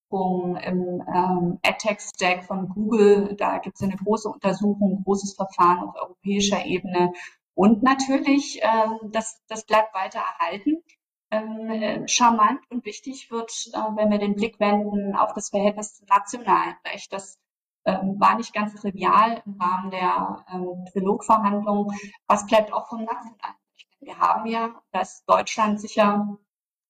im 0.57 1.03
ähm, 1.07 1.59
AdTech-Stack 1.63 2.45
von 2.45 2.69
Google. 2.69 3.35
Da 3.37 3.59
gibt 3.59 3.77
es 3.77 3.83
eine 3.83 3.97
große 3.97 4.29
Untersuchung, 4.29 5.03
großes 5.05 5.35
Verfahren 5.35 5.79
auf 5.79 5.95
europäischer 5.97 6.65
Ebene. 6.65 7.13
Und 7.55 7.83
natürlich, 7.83 8.61
ähm, 8.63 9.11
das, 9.13 9.43
das 9.49 9.65
bleibt 9.65 9.95
weiter 9.95 10.21
erhalten. 10.21 10.83
Ähm, 11.31 11.71
äh, 11.71 12.07
charmant 12.07 12.61
und 12.71 12.85
wichtig 12.85 13.31
wird, 13.33 13.51
äh, 13.73 13.79
wenn 13.97 14.11
wir 14.11 14.19
den 14.19 14.37
Blick 14.37 14.61
wenden 14.61 15.17
auf 15.17 15.33
das 15.33 15.49
Verhältnis 15.49 15.97
zum 15.97 16.07
nationalen 16.07 16.77
Recht. 16.87 17.13
Das 17.13 17.39
ähm, 17.85 18.21
war 18.21 18.37
nicht 18.37 18.53
ganz 18.53 18.75
trivial 18.75 19.43
im 19.45 19.61
Rahmen 19.61 19.91
der 19.91 20.45
ähm, 20.53 20.85
Trilogverhandlungen. 20.93 21.97
Was 22.27 22.47
bleibt 22.47 22.73
auch 22.73 22.89
vom 22.89 23.05
nationalen 23.05 23.57
Wir 24.01 24.19
haben 24.19 24.47
ja, 24.47 24.81
da 24.93 25.01
ist 25.01 25.25
Deutschland 25.27 25.81
sicher 25.81 26.39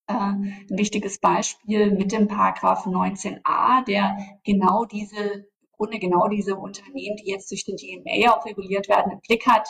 ein 0.07 0.65
wichtiges 0.69 1.19
Beispiel 1.19 1.91
mit 1.91 2.11
dem 2.11 2.27
Paragraph 2.27 2.85
19a, 2.85 3.83
der 3.85 4.17
genau 4.43 4.85
diese, 4.85 5.47
Grunde 5.73 5.99
genau 5.99 6.27
diese 6.27 6.55
Unternehmen, 6.55 7.17
die 7.17 7.29
jetzt 7.29 7.51
durch 7.51 7.65
den 7.65 7.77
DMA 7.77 8.31
auch 8.31 8.45
reguliert 8.45 8.87
werden, 8.87 9.11
im 9.11 9.21
Blick 9.21 9.45
hat, 9.47 9.67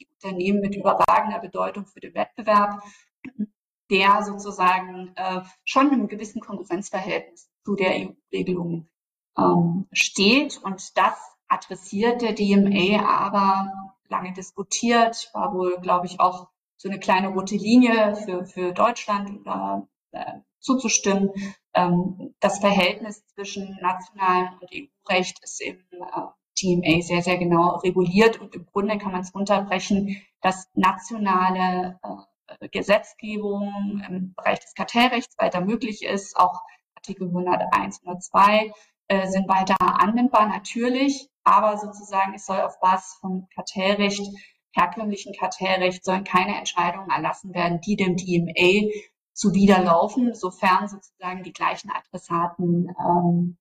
die 0.00 0.08
Unternehmen 0.22 0.60
mit 0.60 0.74
überragender 0.74 1.38
Bedeutung 1.38 1.86
für 1.86 2.00
den 2.00 2.14
Wettbewerb, 2.14 2.82
der 3.90 4.24
sozusagen 4.24 5.12
äh, 5.16 5.42
schon 5.64 5.90
einem 5.90 6.08
gewissen 6.08 6.40
Konkurrenzverhältnis 6.40 7.48
zu 7.64 7.76
der 7.76 7.94
EU-Regelung 7.94 8.88
ähm, 9.38 9.86
steht. 9.92 10.60
Und 10.62 10.96
das 10.96 11.14
adressiert 11.48 12.22
der 12.22 12.32
DMA 12.32 13.04
aber 13.06 13.72
lange 14.08 14.32
diskutiert, 14.32 15.30
war 15.32 15.54
wohl, 15.54 15.78
glaube 15.80 16.06
ich, 16.06 16.20
auch 16.20 16.48
so 16.76 16.88
eine 16.88 16.98
kleine 16.98 17.28
rote 17.28 17.56
Linie 17.56 18.16
für, 18.16 18.44
für 18.44 18.72
Deutschland 18.72 19.46
äh, 20.12 20.32
zuzustimmen. 20.60 21.30
Ähm, 21.74 22.34
das 22.40 22.58
Verhältnis 22.58 23.24
zwischen 23.28 23.78
nationalem 23.80 24.58
und 24.60 24.70
EU-Recht 24.72 25.42
ist 25.42 25.60
im 25.60 25.78
äh, 25.92 26.26
DMA 26.60 27.02
sehr, 27.02 27.22
sehr 27.22 27.38
genau 27.38 27.76
reguliert 27.76 28.40
und 28.40 28.54
im 28.54 28.66
Grunde 28.66 28.98
kann 28.98 29.12
man 29.12 29.20
es 29.20 29.34
runterbrechen, 29.34 30.22
dass 30.40 30.68
nationale 30.74 31.98
äh, 32.02 32.68
Gesetzgebung 32.68 34.02
im 34.08 34.34
Bereich 34.34 34.60
des 34.60 34.74
Kartellrechts 34.74 35.36
weiter 35.38 35.60
möglich 35.60 36.02
ist, 36.04 36.36
auch 36.36 36.62
Artikel 36.94 37.28
101, 37.28 38.00
102 38.00 38.72
äh, 39.08 39.28
sind 39.28 39.48
weiter 39.48 39.76
anwendbar, 39.80 40.48
natürlich, 40.48 41.28
aber 41.44 41.76
sozusagen 41.76 42.34
es 42.34 42.46
soll 42.46 42.60
auf 42.60 42.80
Basis 42.80 43.14
von 43.20 43.48
Kartellrecht, 43.54 44.22
herkömmlichen 44.76 45.34
Kartellrecht, 45.34 46.04
sollen 46.04 46.24
keine 46.24 46.56
Entscheidungen 46.56 47.10
erlassen 47.10 47.54
werden, 47.54 47.80
die 47.80 47.96
dem 47.96 48.16
DMA 48.16 48.90
zuwiderlaufen, 49.32 50.34
sofern 50.34 50.88
sozusagen 50.88 51.42
die 51.42 51.52
gleichen 51.52 51.90
Adressaten 51.90 52.88
ähm, 52.98 53.56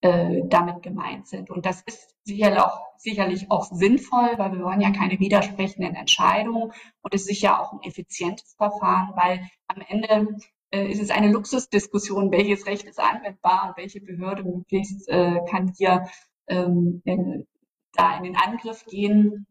äh, 0.00 0.42
damit 0.46 0.82
gemeint 0.82 1.28
sind. 1.28 1.50
Und 1.50 1.66
das 1.66 1.82
ist 1.82 2.16
sicherlich 2.24 2.60
auch, 2.60 2.80
sicherlich 2.98 3.50
auch 3.50 3.64
sinnvoll, 3.64 4.34
weil 4.36 4.52
wir 4.52 4.64
wollen 4.64 4.80
ja 4.80 4.90
keine 4.90 5.18
widersprechenden 5.18 5.94
Entscheidungen 5.94 6.72
und 7.02 7.14
es 7.14 7.22
ist 7.22 7.28
sicher 7.28 7.60
auch 7.60 7.72
ein 7.72 7.82
effizientes 7.82 8.54
Verfahren, 8.54 9.12
weil 9.14 9.46
am 9.68 9.82
Ende 9.88 10.36
äh, 10.70 10.86
ist 10.86 11.02
es 11.02 11.10
eine 11.10 11.30
Luxusdiskussion, 11.30 12.32
welches 12.32 12.66
Recht 12.66 12.84
ist 12.84 13.00
anwendbar 13.00 13.68
und 13.68 13.76
welche 13.76 14.00
Behörde 14.00 14.44
möglichst 14.44 15.08
äh, 15.08 15.40
kann 15.48 15.72
hier 15.76 16.08
ähm, 16.46 17.02
in, 17.04 17.46
da 17.92 18.16
in 18.16 18.24
den 18.24 18.36
Angriff 18.36 18.84
gehen, 18.86 19.46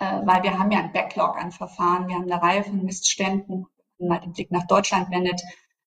weil 0.00 0.42
wir 0.42 0.58
haben 0.58 0.70
ja 0.70 0.78
ein 0.78 0.92
Backlog 0.92 1.36
an 1.36 1.52
Verfahren, 1.52 2.08
wir 2.08 2.14
haben 2.14 2.30
eine 2.30 2.40
Reihe 2.40 2.64
von 2.64 2.82
Missständen, 2.82 3.66
wenn 3.98 4.08
man 4.08 4.22
den 4.22 4.32
Blick 4.32 4.50
nach 4.50 4.66
Deutschland 4.66 5.10
wendet, 5.10 5.42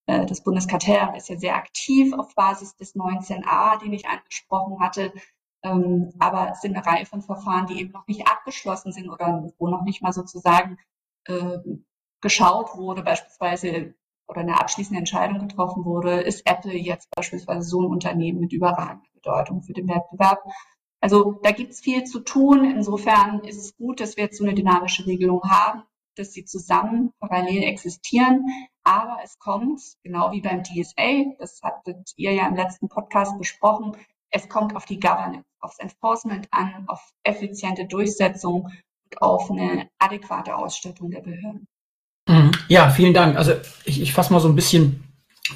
äh, 0.05 0.25
das 0.25 0.43
Bundeskartellamt 0.43 1.17
ist 1.17 1.29
ja 1.29 1.37
sehr 1.37 1.55
aktiv 1.55 2.13
auf 2.13 2.35
Basis 2.35 2.75
des 2.75 2.95
19a, 2.95 3.79
den 3.79 3.93
ich 3.93 4.07
angesprochen 4.07 4.79
hatte. 4.79 5.13
Ähm, 5.63 6.13
aber 6.19 6.51
es 6.51 6.61
sind 6.61 6.75
eine 6.75 6.85
Reihe 6.85 7.05
von 7.05 7.21
Verfahren, 7.21 7.67
die 7.67 7.79
eben 7.79 7.91
noch 7.91 8.07
nicht 8.07 8.27
abgeschlossen 8.27 8.91
sind 8.91 9.09
oder 9.09 9.49
wo 9.57 9.67
noch 9.67 9.83
nicht 9.83 10.01
mal 10.01 10.11
sozusagen 10.11 10.77
äh, 11.25 11.59
geschaut 12.21 12.75
wurde, 12.75 13.01
beispielsweise 13.01 13.95
oder 14.27 14.41
eine 14.41 14.59
abschließende 14.59 14.99
Entscheidung 14.99 15.39
getroffen 15.39 15.85
wurde, 15.85 16.21
ist 16.21 16.45
Apple 16.45 16.73
jetzt 16.73 17.09
beispielsweise 17.11 17.67
so 17.67 17.81
ein 17.81 17.91
Unternehmen 17.91 18.39
mit 18.39 18.53
überragender 18.53 19.09
Bedeutung 19.13 19.61
für 19.61 19.73
den 19.73 19.87
Wettbewerb. 19.87 20.39
Also 21.03 21.37
da 21.43 21.51
gibt 21.51 21.73
es 21.73 21.81
viel 21.81 22.05
zu 22.05 22.21
tun. 22.21 22.63
Insofern 22.63 23.41
ist 23.41 23.57
es 23.57 23.75
gut, 23.75 23.99
dass 23.99 24.15
wir 24.15 24.23
jetzt 24.23 24.37
so 24.37 24.45
eine 24.45 24.53
dynamische 24.53 25.05
Regelung 25.05 25.43
haben, 25.43 25.83
dass 26.15 26.31
sie 26.31 26.45
zusammen 26.45 27.11
parallel 27.19 27.63
existieren. 27.63 28.45
Aber 28.85 29.17
es 29.21 29.37
kommt, 29.37 29.81
genau 30.01 30.31
wie 30.31 30.39
beim 30.39 30.63
DSA, 30.63 31.35
das 31.39 31.59
hattet 31.61 32.13
ihr 32.15 32.31
ja 32.31 32.47
im 32.47 32.55
letzten 32.55 32.87
Podcast 32.87 33.37
besprochen, 33.37 33.97
es 34.31 34.47
kommt 34.47 34.77
auf 34.77 34.85
die 34.85 34.97
Governance 34.97 35.43
aufs 35.59 35.79
Enforcement 35.79 36.47
an, 36.51 36.85
auf 36.87 37.01
effiziente 37.23 37.85
Durchsetzung 37.85 38.71
und 39.03 39.21
auf 39.21 39.51
eine 39.51 39.89
adäquate 39.99 40.55
Ausstattung 40.55 41.11
der 41.11 41.19
Behörden. 41.19 41.67
Mhm. 42.29 42.51
Ja, 42.69 42.89
vielen 42.89 43.13
Dank. 43.13 43.35
Also 43.35 43.55
ich, 43.83 44.01
ich 44.01 44.13
fasse 44.13 44.31
mal 44.31 44.39
so 44.39 44.47
ein 44.47 44.55
bisschen 44.55 45.03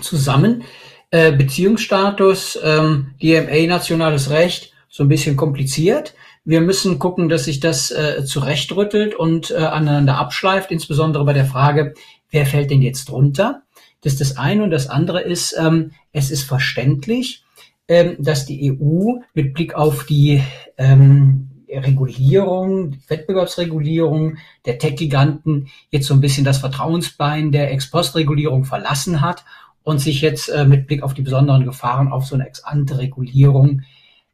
zusammen. 0.01 0.65
Äh, 1.09 1.31
Beziehungsstatus, 1.31 2.59
ähm, 2.61 3.15
DMA, 3.21 3.65
nationales 3.65 4.29
Recht, 4.29 4.73
so 4.89 5.03
ein 5.03 5.09
bisschen 5.09 5.35
kompliziert. 5.35 6.15
Wir 6.45 6.61
müssen 6.61 6.99
gucken, 6.99 7.29
dass 7.29 7.45
sich 7.45 7.59
das 7.59 7.91
äh, 7.91 8.23
zurechtrüttelt 8.25 9.15
und 9.15 9.51
äh, 9.51 9.57
aneinander 9.57 10.17
abschleift, 10.17 10.71
insbesondere 10.71 11.25
bei 11.25 11.33
der 11.33 11.45
Frage, 11.45 11.93
wer 12.31 12.45
fällt 12.45 12.71
denn 12.71 12.81
jetzt 12.81 13.09
drunter? 13.09 13.63
Das 14.01 14.13
ist 14.13 14.21
das 14.21 14.37
eine 14.37 14.63
und 14.63 14.71
das 14.71 14.89
andere 14.89 15.21
ist, 15.21 15.55
ähm, 15.59 15.91
es 16.13 16.31
ist 16.31 16.43
verständlich, 16.43 17.43
ähm, 17.87 18.15
dass 18.19 18.45
die 18.45 18.71
EU 18.71 19.19
mit 19.33 19.53
Blick 19.53 19.75
auf 19.75 20.05
die 20.05 20.41
ähm, 20.77 21.49
Regulierung, 21.69 22.97
Wettbewerbsregulierung 23.07 24.37
der 24.65 24.77
Tech-Giganten 24.77 25.67
jetzt 25.91 26.07
so 26.07 26.13
ein 26.13 26.21
bisschen 26.21 26.45
das 26.45 26.59
Vertrauensbein 26.59 27.51
der 27.51 27.71
Ex-Post-Regulierung 27.71 28.63
verlassen 28.63 29.21
hat 29.21 29.43
und 29.83 29.99
sich 29.99 30.21
jetzt 30.21 30.49
äh, 30.49 30.65
mit 30.65 30.87
Blick 30.87 31.03
auf 31.03 31.13
die 31.13 31.21
besonderen 31.21 31.65
Gefahren 31.65 32.09
auf 32.09 32.25
so 32.25 32.35
eine 32.35 32.47
Ex-Ante-Regulierung 32.47 33.81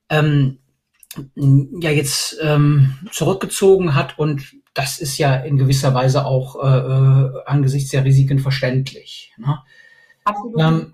ähm, 0.09 0.59
ja 1.35 1.91
jetzt 1.91 2.37
ähm, 2.41 2.95
zurückgezogen 3.11 3.95
hat 3.95 4.17
und 4.17 4.55
das 4.73 4.99
ist 4.99 5.17
ja 5.17 5.35
in 5.35 5.57
gewisser 5.57 5.93
Weise 5.93 6.25
auch 6.25 6.55
äh, 6.63 6.77
äh 6.77 7.43
angesichts 7.45 7.91
der 7.91 8.03
Risiken 8.03 8.39
verständlich. 8.39 9.33
Ne? 9.37 9.61
Absolut. 10.23 10.59
Ähm, 10.59 10.93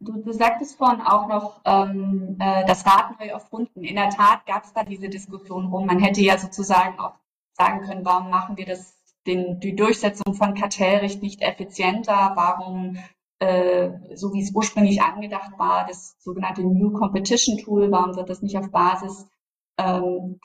du, 0.00 0.22
du 0.22 0.32
sagtest 0.32 0.76
vorhin 0.76 1.00
auch 1.00 1.28
noch 1.28 1.60
ähm, 1.64 2.36
äh, 2.40 2.66
das 2.66 2.84
Rad 2.86 3.20
neu 3.20 3.26
erfunden. 3.26 3.84
In 3.84 3.96
der 3.96 4.10
Tat 4.10 4.46
gab 4.46 4.64
es 4.64 4.72
da 4.72 4.82
diese 4.82 5.08
Diskussion 5.08 5.66
rum. 5.66 5.86
Man 5.86 6.00
hätte 6.00 6.20
ja 6.20 6.38
sozusagen 6.38 6.98
auch 6.98 7.14
sagen 7.52 7.82
können, 7.86 8.04
warum 8.04 8.30
machen 8.30 8.56
wir 8.56 8.66
das 8.66 8.94
den, 9.26 9.60
die 9.60 9.76
Durchsetzung 9.76 10.34
von 10.34 10.54
Kartellrecht 10.54 11.22
nicht 11.22 11.40
effizienter? 11.40 12.32
Warum 12.34 12.98
äh, 13.38 13.90
so 14.14 14.32
wie 14.32 14.42
es 14.42 14.54
ursprünglich 14.54 15.02
angedacht 15.02 15.58
war, 15.58 15.86
das 15.86 16.16
sogenannte 16.20 16.62
New 16.62 16.92
Competition 16.92 17.58
Tool, 17.58 17.90
warum 17.90 18.16
wird 18.16 18.30
das 18.30 18.40
nicht 18.42 18.56
auf 18.56 18.70
Basis 18.70 19.26
ähm, 19.78 20.40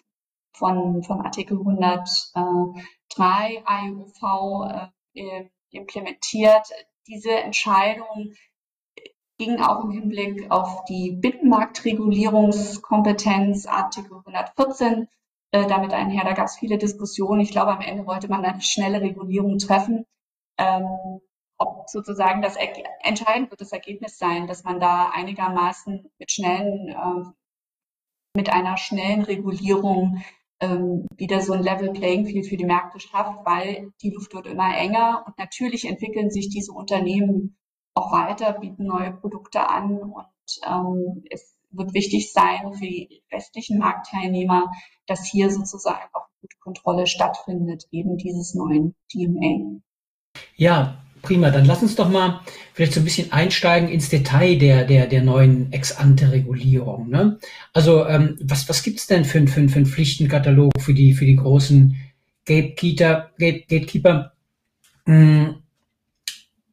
von, 0.54 1.04
von 1.04 1.22
Artikel 1.22 1.58
103 1.58 3.64
AUV 3.66 4.90
äh, 5.14 5.46
implementiert. 5.72 6.68
Diese 7.08 7.32
Entscheidung 7.32 8.34
ging 9.38 9.62
auch 9.62 9.86
im 9.86 9.92
Hinblick 9.92 10.52
auf 10.52 10.84
die 10.86 11.12
Binnenmarktregulierungskompetenz 11.12 13.68
Artikel 13.68 14.18
114 14.18 15.08
äh, 15.52 15.68
damit 15.68 15.94
einher. 15.94 16.26
Da 16.26 16.34
gab 16.34 16.48
es 16.48 16.58
viele 16.58 16.78
Diskussionen. 16.78 17.40
Ich 17.42 17.52
glaube, 17.52 17.72
am 17.72 17.82
Ende 17.82 18.06
wollte 18.06 18.28
man 18.28 18.44
eine 18.44 18.62
schnelle 18.62 19.02
Regulierung 19.02 19.58
treffen. 19.58 20.06
Ähm, 20.58 21.22
ob 21.60 21.90
sozusagen 21.90 22.42
das 22.42 22.56
entscheidend 23.04 23.52
wird 23.52 23.62
das 23.62 23.72
Ergebnis 23.72 24.18
sein, 24.18 24.48
dass 24.48 24.64
man 24.64 24.80
da 24.80 25.10
einigermaßen 25.10 26.10
mit 26.18 26.32
schnellen 26.32 26.90
äh, 26.90 27.32
mit 28.36 28.50
einer 28.50 28.78
schnellen 28.78 29.24
Regulierung 29.24 30.22
ähm, 30.62 31.08
wieder 31.16 31.42
so 31.42 31.54
ein 31.54 31.64
Level 31.64 31.92
Playing 31.92 32.26
Field 32.26 32.48
für 32.48 32.58
die 32.58 32.66
Märkte 32.66 33.00
schafft, 33.00 33.46
weil 33.46 33.92
die 34.02 34.12
Luft 34.12 34.34
wird 34.34 34.48
immer 34.48 34.76
enger 34.76 35.24
und 35.26 35.38
natürlich 35.38 35.88
entwickeln 35.88 36.30
sich 36.30 36.50
diese 36.50 36.72
Unternehmen 36.72 37.58
auch 37.96 38.12
weiter, 38.12 38.54
bieten 38.54 38.86
neue 38.86 39.12
Produkte 39.12 39.70
an 39.70 40.00
und 40.00 40.26
ähm, 40.66 41.24
es 41.30 41.56
wird 41.72 41.94
wichtig 41.94 42.32
sein 42.34 42.74
für 42.74 42.86
die 42.86 43.24
restlichen 43.32 43.78
Marktteilnehmer, 43.78 44.72
dass 45.06 45.26
hier 45.26 45.52
sozusagen 45.52 46.10
auch 46.14 46.28
gute 46.42 46.58
Kontrolle 46.60 47.08
stattfindet, 47.08 47.88
eben 47.92 48.18
dieses 48.18 48.56
neuen 48.56 48.96
DMA. 49.14 49.82
Ja, 50.56 51.04
Prima, 51.22 51.50
dann 51.50 51.66
lass 51.66 51.82
uns 51.82 51.96
doch 51.96 52.10
mal 52.10 52.42
vielleicht 52.74 52.94
so 52.94 53.02
ein 53.02 53.04
bisschen 53.04 53.32
einsteigen 53.32 53.90
ins 53.90 54.10
Detail 54.10 54.58
der, 54.58 54.86
der, 54.86 55.08
der 55.08 55.22
neuen 55.22 55.72
Ex-Ante-Regulierung. 55.72 57.10
Ne? 57.10 57.40
Also 57.74 58.06
ähm, 58.08 58.38
was, 58.42 58.70
was 58.70 58.84
gibt's 58.84 59.08
denn 59.08 59.26
für, 59.26 59.46
für, 59.48 59.68
für 59.68 59.76
einen 59.76 59.86
Pflichtenkatalog 59.86 60.72
für 60.80 60.94
die, 60.94 61.14
für 61.14 61.26
die 61.26 61.36
großen 61.36 61.96
Gatekeeper? 62.46 63.32
Gate, 63.38 63.68
Gatekeeper? 63.68 64.34
Hm, 65.06 65.56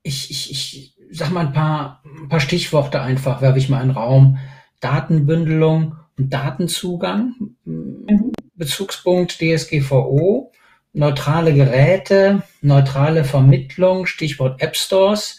ich, 0.03 0.31
ich, 0.31 0.51
ich 0.51 0.95
sag 1.11 1.31
mal 1.31 1.47
ein 1.47 1.53
paar, 1.53 2.03
ein 2.05 2.29
paar 2.29 2.41
Stichworte 2.41 3.01
einfach, 3.01 3.41
werfe 3.41 3.59
ich 3.59 3.69
mal 3.69 3.83
in 3.83 3.89
den 3.89 3.97
Raum. 3.97 4.39
Datenbündelung 4.81 5.97
und 6.19 6.33
Datenzugang, 6.33 7.35
mhm. 7.65 8.33
Bezugspunkt 8.55 9.39
DSGVO, 9.39 10.53
neutrale 10.97 11.53
Geräte, 11.53 12.43
neutrale 12.63 13.25
Vermittlung, 13.25 14.07
Stichwort 14.07 14.63
App 14.63 14.77
Stores, 14.77 15.39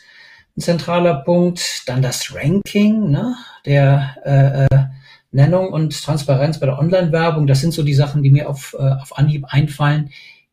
ein 0.55 0.61
zentraler 0.61 1.15
Punkt. 1.15 1.83
Dann 1.87 2.01
das 2.01 2.33
Ranking 2.33 3.09
ne, 3.09 3.35
der 3.65 4.17
äh, 4.23 4.75
äh, 4.75 4.85
Nennung 5.31 5.73
und 5.73 6.01
Transparenz 6.03 6.59
bei 6.59 6.67
der 6.67 6.77
Online-Werbung. 6.77 7.47
Das 7.47 7.59
sind 7.59 7.73
so 7.73 7.83
die 7.83 7.95
Sachen, 7.95 8.21
die 8.21 8.29
mir 8.29 8.49
auf, 8.49 8.75
äh, 8.77 8.83
auf 9.01 9.17
Anhieb 9.17 9.45
einfallen, 9.49 10.11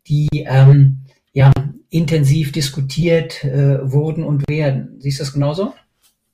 die 0.09 0.29
ähm, 0.35 1.05
ja, 1.33 1.53
intensiv 1.91 2.53
diskutiert 2.53 3.45
äh, 3.45 3.93
wurden 3.93 4.25
und 4.25 4.49
werden. 4.49 4.97
Siehst 5.01 5.21
du 5.21 5.25
das 5.25 5.35
genauso? 5.35 5.75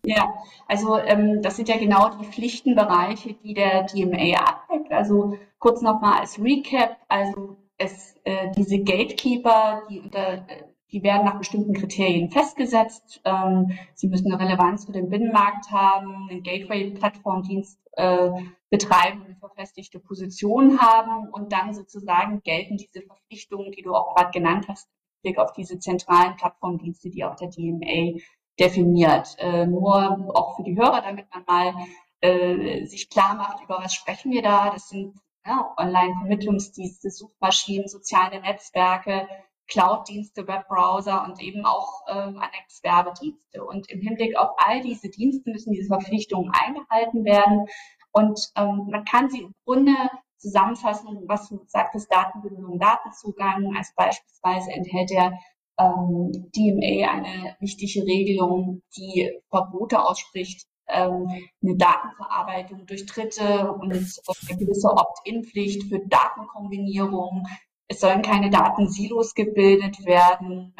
Ja, 0.05 0.33
also 0.69 0.97
ähm, 0.97 1.43
das 1.43 1.57
sind 1.57 1.69
ja 1.69 1.77
genau 1.77 2.11
die 2.21 2.25
Pflichtenbereiche, 2.25 3.35
die 3.43 3.53
der 3.53 3.85
DMA 3.85 4.39
abdeckt. 4.39 4.93
Also 4.93 5.37
kurz 5.59 5.83
nochmal 5.83 6.21
als 6.21 6.39
Recap, 6.39 6.97
also 7.09 7.57
es, 7.81 8.15
äh, 8.25 8.51
diese 8.57 8.79
Gatekeeper, 8.79 9.83
die, 9.89 10.01
unter, 10.01 10.47
die 10.93 11.03
werden 11.03 11.25
nach 11.25 11.39
bestimmten 11.39 11.73
Kriterien 11.73 12.31
festgesetzt. 12.31 13.23
Ähm, 13.25 13.79
sie 13.95 14.09
müssen 14.09 14.31
eine 14.31 14.43
Relevanz 14.43 14.85
für 14.85 14.93
den 14.93 15.09
Binnenmarkt 15.09 15.71
haben, 15.71 16.29
einen 16.29 16.43
Gateway-Plattformdienst 16.43 17.81
äh, 17.93 18.31
betreiben, 18.69 19.25
eine 19.25 19.37
verfestigte 19.37 19.99
Position 19.99 20.79
haben 20.79 21.29
und 21.31 21.53
dann 21.53 21.73
sozusagen 21.73 22.43
gelten 22.43 22.77
diese 22.77 23.03
Verpflichtungen, 23.03 23.73
die 23.73 23.83
du 23.83 23.95
auch 23.95 24.15
gerade 24.15 24.31
genannt 24.31 24.67
hast, 24.69 24.89
Blick 25.23 25.39
auf 25.39 25.53
diese 25.53 25.79
zentralen 25.79 26.37
Plattformdienste, 26.37 27.09
die 27.09 27.25
auch 27.25 27.37
der 27.37 27.49
DMA 27.49 28.21
definiert. 28.59 29.37
Äh, 29.39 29.67
nur 29.67 30.37
auch 30.37 30.57
für 30.57 30.65
die 30.65 30.77
Hörer, 30.77 31.01
damit 31.01 31.27
man 31.33 31.45
mal 31.47 31.75
äh, 32.21 32.85
sich 32.85 33.09
klar 33.09 33.37
macht, 33.37 33.63
über 33.65 33.79
was 33.83 33.95
sprechen 33.95 34.33
wir 34.33 34.43
da. 34.43 34.69
Das 34.71 34.91
sind 34.91 35.15
ja, 35.47 35.75
Online-Vermittlungsdienste, 35.77 37.11
Suchmaschinen, 37.11 37.89
soziale 37.89 38.41
Netzwerke, 38.41 39.29
Cloud-Dienste, 39.69 40.47
Webbrowser 40.47 41.25
und 41.25 41.41
eben 41.41 41.65
auch 41.65 42.07
äh, 42.07 42.13
Annex-Werbedienste. 42.13 43.65
Und 43.65 43.89
im 43.91 44.01
Hinblick 44.01 44.37
auf 44.37 44.51
all 44.59 44.81
diese 44.83 45.09
Dienste 45.09 45.51
müssen 45.51 45.73
diese 45.73 45.89
Verpflichtungen 45.89 46.53
eingehalten 46.53 47.25
werden. 47.25 47.67
Und 48.13 48.51
ähm, 48.57 48.89
man 48.91 49.05
kann 49.05 49.31
sie 49.31 49.43
im 49.43 49.55
Grunde 49.65 49.95
zusammenfassen, 50.37 51.25
was 51.27 51.49
du 51.49 51.61
sagtest, 51.67 52.13
Datenbindung, 52.13 52.79
Datenzugang. 52.79 53.77
Als 53.77 53.95
beispielsweise 53.95 54.73
enthält 54.73 55.11
der 55.11 55.39
ähm, 55.79 56.51
DMA 56.55 57.11
eine 57.11 57.57
wichtige 57.61 58.05
Regelung, 58.05 58.83
die 58.97 59.31
Verbote 59.49 60.03
ausspricht, 60.03 60.67
ähm, 60.67 60.80
eine 60.93 61.77
Datenverarbeitung 61.77 62.87
durch 62.87 63.07
Dritte 63.07 63.73
und 63.73 63.93
eine 63.93 64.59
gewisse 64.59 64.89
Opt-in-Pflicht 64.89 65.89
für 65.89 66.01
Datenkombinierung. 66.01 67.47
Es 67.89 68.01
sollen 68.01 68.23
keine 68.23 68.51
Datensilos 68.51 69.35
gebildet 69.35 70.05
werden. 70.05 70.75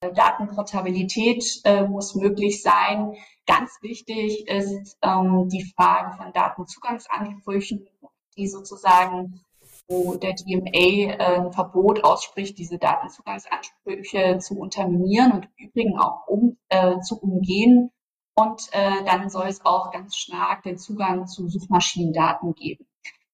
Äh, 0.00 0.12
Datenportabilität 0.12 1.60
äh, 1.64 1.82
muss 1.82 2.14
möglich 2.14 2.62
sein. 2.62 3.14
Ganz 3.46 3.70
wichtig 3.82 4.48
ist 4.48 4.96
ähm, 5.02 5.48
die 5.48 5.64
Frage 5.74 6.16
von 6.16 6.32
Datenzugangsansprüchen, 6.32 7.88
die 8.36 8.46
sozusagen, 8.46 9.40
wo 9.88 10.14
der 10.14 10.34
DMA 10.34 10.68
äh, 10.68 11.40
ein 11.40 11.52
Verbot 11.52 12.04
ausspricht, 12.04 12.56
diese 12.58 12.78
Datenzugangsansprüche 12.78 14.38
zu 14.38 14.58
unterminieren 14.58 15.32
und 15.32 15.48
im 15.56 15.68
Übrigen 15.68 15.98
auch 15.98 16.26
um, 16.28 16.56
äh, 16.68 17.00
zu 17.00 17.18
umgehen 17.20 17.90
und 18.34 18.68
äh, 18.72 19.04
dann 19.04 19.28
soll 19.28 19.46
es 19.46 19.64
auch 19.64 19.90
ganz 19.90 20.16
stark 20.16 20.62
den 20.62 20.78
Zugang 20.78 21.26
zu 21.26 21.48
Suchmaschinendaten 21.48 22.54
geben. 22.54 22.86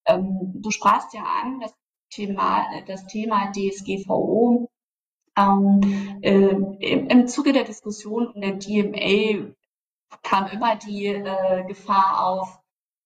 Ähm, 0.06 0.52
du 0.54 0.70
sprachst 0.70 1.14
ja 1.14 1.22
an, 1.22 1.60
das 1.60 1.74
Thema, 2.10 2.64
das 2.86 3.06
Thema 3.06 3.52
DSGVO. 3.52 4.68
Ähm, 5.36 6.18
äh, 6.22 6.30
im, 6.30 7.06
Im 7.06 7.26
Zuge 7.28 7.52
der 7.52 7.64
Diskussion 7.64 8.28
um 8.28 8.40
den 8.40 8.58
DMA 8.58 9.52
kam 10.22 10.46
immer 10.48 10.76
die 10.76 11.06
äh, 11.06 11.64
Gefahr 11.66 12.26
auf, 12.26 12.58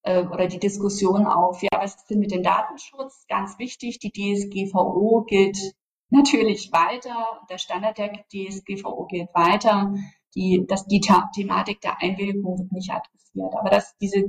äh, 0.02 0.22
oder 0.24 0.46
die 0.46 0.58
Diskussion 0.58 1.26
auf, 1.26 1.62
ja, 1.62 1.70
was 1.72 1.96
ist 1.96 2.06
denn 2.06 2.20
mit 2.20 2.32
dem 2.32 2.42
Datenschutz? 2.42 3.26
Ganz 3.28 3.58
wichtig, 3.58 3.98
die 3.98 4.12
DSGVO 4.12 5.24
gilt 5.26 5.58
natürlich 6.10 6.72
weiter, 6.72 7.40
der 7.50 7.58
Standard 7.58 7.98
der 7.98 8.12
DSGVO 8.32 9.06
gilt 9.06 9.34
weiter. 9.34 9.94
Die, 10.34 10.64
dass 10.66 10.86
die 10.86 11.00
Thematik 11.34 11.80
der 11.80 12.00
Einwilligung 12.00 12.58
wird 12.58 12.72
nicht 12.72 12.90
adressiert. 12.90 13.54
Aber 13.58 13.70
dass 13.70 13.96
diese, 13.98 14.24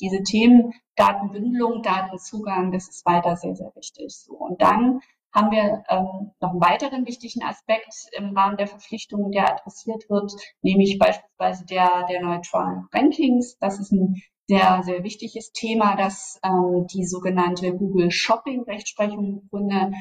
diese 0.00 0.22
Themen 0.22 0.72
Datenbündelung, 0.96 1.82
Datenzugang, 1.82 2.72
das 2.72 2.88
ist 2.88 3.06
weiter 3.06 3.36
sehr, 3.36 3.54
sehr 3.54 3.72
wichtig. 3.74 4.14
So. 4.14 4.34
Und 4.34 4.60
dann 4.60 5.00
haben 5.32 5.50
wir 5.50 5.82
ähm, 5.88 6.30
noch 6.40 6.50
einen 6.50 6.60
weiteren 6.60 7.06
wichtigen 7.06 7.42
Aspekt 7.42 7.92
im 8.12 8.36
Rahmen 8.36 8.56
der 8.56 8.68
Verpflichtungen, 8.68 9.32
der 9.32 9.52
adressiert 9.52 10.08
wird, 10.08 10.32
nämlich 10.62 10.98
beispielsweise 10.98 11.66
der, 11.66 12.06
der 12.08 12.22
neutralen 12.22 12.86
Rankings. 12.92 13.58
Das 13.58 13.80
ist 13.80 13.90
ein 13.90 14.22
sehr, 14.46 14.82
sehr 14.84 15.02
wichtiges 15.02 15.52
Thema, 15.52 15.96
das 15.96 16.38
ähm, 16.44 16.86
die 16.92 17.04
sogenannte 17.04 17.72
Google 17.72 18.10
Shopping 18.10 18.62
Rechtsprechung 18.62 19.24
im 19.24 19.48
Grunde 19.48 19.92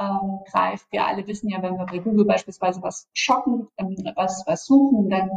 aufgreift. 0.00 0.86
Wir 0.90 1.06
alle 1.06 1.26
wissen 1.26 1.48
ja, 1.50 1.62
wenn 1.62 1.76
wir 1.76 1.86
bei 1.86 1.98
Google 1.98 2.24
beispielsweise 2.24 2.82
was 2.82 3.08
shoppen, 3.12 3.68
ähm, 3.76 3.96
was, 4.16 4.44
was 4.46 4.64
suchen, 4.64 5.10
dann 5.10 5.30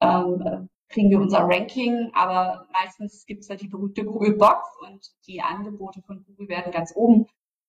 ähm, 0.00 0.68
kriegen 0.88 1.10
wir 1.10 1.20
unser 1.20 1.40
Ranking, 1.40 2.10
aber 2.14 2.66
meistens 2.72 3.26
gibt 3.26 3.40
es 3.40 3.48
da 3.48 3.56
die 3.56 3.68
berühmte 3.68 4.04
Google 4.04 4.36
Box 4.36 4.68
und 4.86 5.04
die 5.26 5.42
Angebote 5.42 6.02
von 6.02 6.24
Google 6.24 6.48
werden 6.48 6.72
ganz 6.72 6.92
oben 6.94 7.26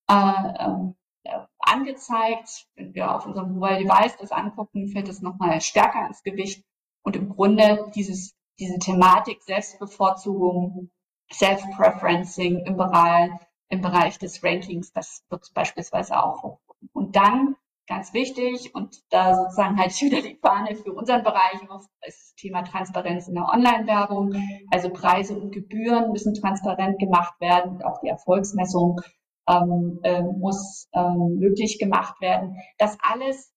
äh, 0.09 0.13
äh, 0.13 1.39
angezeigt. 1.59 2.67
Wenn 2.75 2.93
wir 2.93 3.15
auf 3.15 3.25
unserem 3.25 3.53
Mobile 3.53 3.79
Device 3.79 4.17
das 4.17 4.31
angucken, 4.31 4.89
fällt 4.89 5.09
es 5.09 5.21
nochmal 5.21 5.59
stärker 5.61 6.05
ins 6.07 6.21
Gewicht. 6.23 6.63
Und 7.03 7.15
im 7.15 7.29
Grunde 7.29 7.91
dieses, 7.95 8.35
diese 8.59 8.77
Thematik 8.79 9.41
Selbstbevorzugung, 9.43 10.91
Self-Preferencing 11.31 12.65
im 12.65 12.77
Bereich, 12.77 13.31
im 13.69 13.81
Bereich 13.81 14.19
des 14.19 14.43
Rankings, 14.43 14.91
das 14.91 15.23
wird 15.29 15.51
beispielsweise 15.53 16.21
auch. 16.21 16.59
Und 16.93 17.15
dann 17.15 17.55
ganz 17.87 18.13
wichtig 18.13 18.73
und 18.73 19.03
da 19.11 19.35
sozusagen 19.35 19.77
halte 19.77 19.93
ich 19.93 20.01
wieder 20.01 20.21
die 20.21 20.39
Fahne 20.41 20.75
für 20.75 20.91
unseren 20.91 21.23
Bereich 21.23 21.61
ist 21.61 21.89
das 22.01 22.33
Thema 22.35 22.63
Transparenz 22.63 23.27
in 23.27 23.35
der 23.35 23.47
Online-Werbung. 23.47 24.33
Also 24.71 24.89
Preise 24.89 25.37
und 25.37 25.51
Gebühren 25.51 26.11
müssen 26.11 26.33
transparent 26.33 26.99
gemacht 26.99 27.39
werden 27.39 27.83
auch 27.83 27.99
die 28.01 28.09
Erfolgsmessung 28.09 29.01
ähm, 29.47 29.99
äh, 30.03 30.21
muss 30.21 30.89
ähm, 30.93 31.37
möglich 31.39 31.77
gemacht 31.77 32.19
werden. 32.21 32.57
Das 32.77 32.97
alles, 33.01 33.53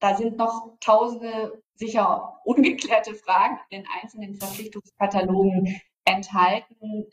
da 0.00 0.16
sind 0.16 0.36
noch 0.36 0.76
tausende 0.80 1.62
sicher 1.74 2.40
ungeklärte 2.44 3.14
Fragen 3.14 3.58
in 3.70 3.80
den 3.80 3.88
einzelnen 4.00 4.34
Verpflichtungskatalogen 4.36 5.80
enthalten. 6.04 7.06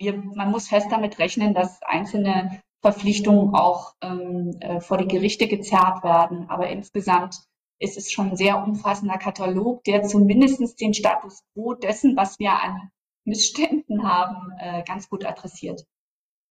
Wir, 0.00 0.16
man 0.16 0.50
muss 0.50 0.68
fest 0.68 0.86
damit 0.90 1.18
rechnen, 1.18 1.52
dass 1.52 1.82
einzelne 1.82 2.62
Verpflichtungen 2.80 3.54
auch 3.54 3.94
ähm, 4.00 4.56
äh, 4.60 4.80
vor 4.80 4.96
die 4.96 5.06
Gerichte 5.06 5.46
gezerrt 5.46 6.02
werden. 6.02 6.46
Aber 6.48 6.68
insgesamt 6.68 7.36
ist 7.78 7.98
es 7.98 8.10
schon 8.10 8.30
ein 8.30 8.36
sehr 8.36 8.62
umfassender 8.62 9.18
Katalog, 9.18 9.84
der 9.84 10.02
zumindest 10.02 10.80
den 10.80 10.94
Status 10.94 11.42
quo 11.52 11.74
dessen, 11.74 12.16
was 12.16 12.38
wir 12.38 12.52
an 12.52 12.90
Missständen 13.26 14.02
haben, 14.02 14.52
äh, 14.58 14.82
ganz 14.84 15.10
gut 15.10 15.26
adressiert. 15.26 15.84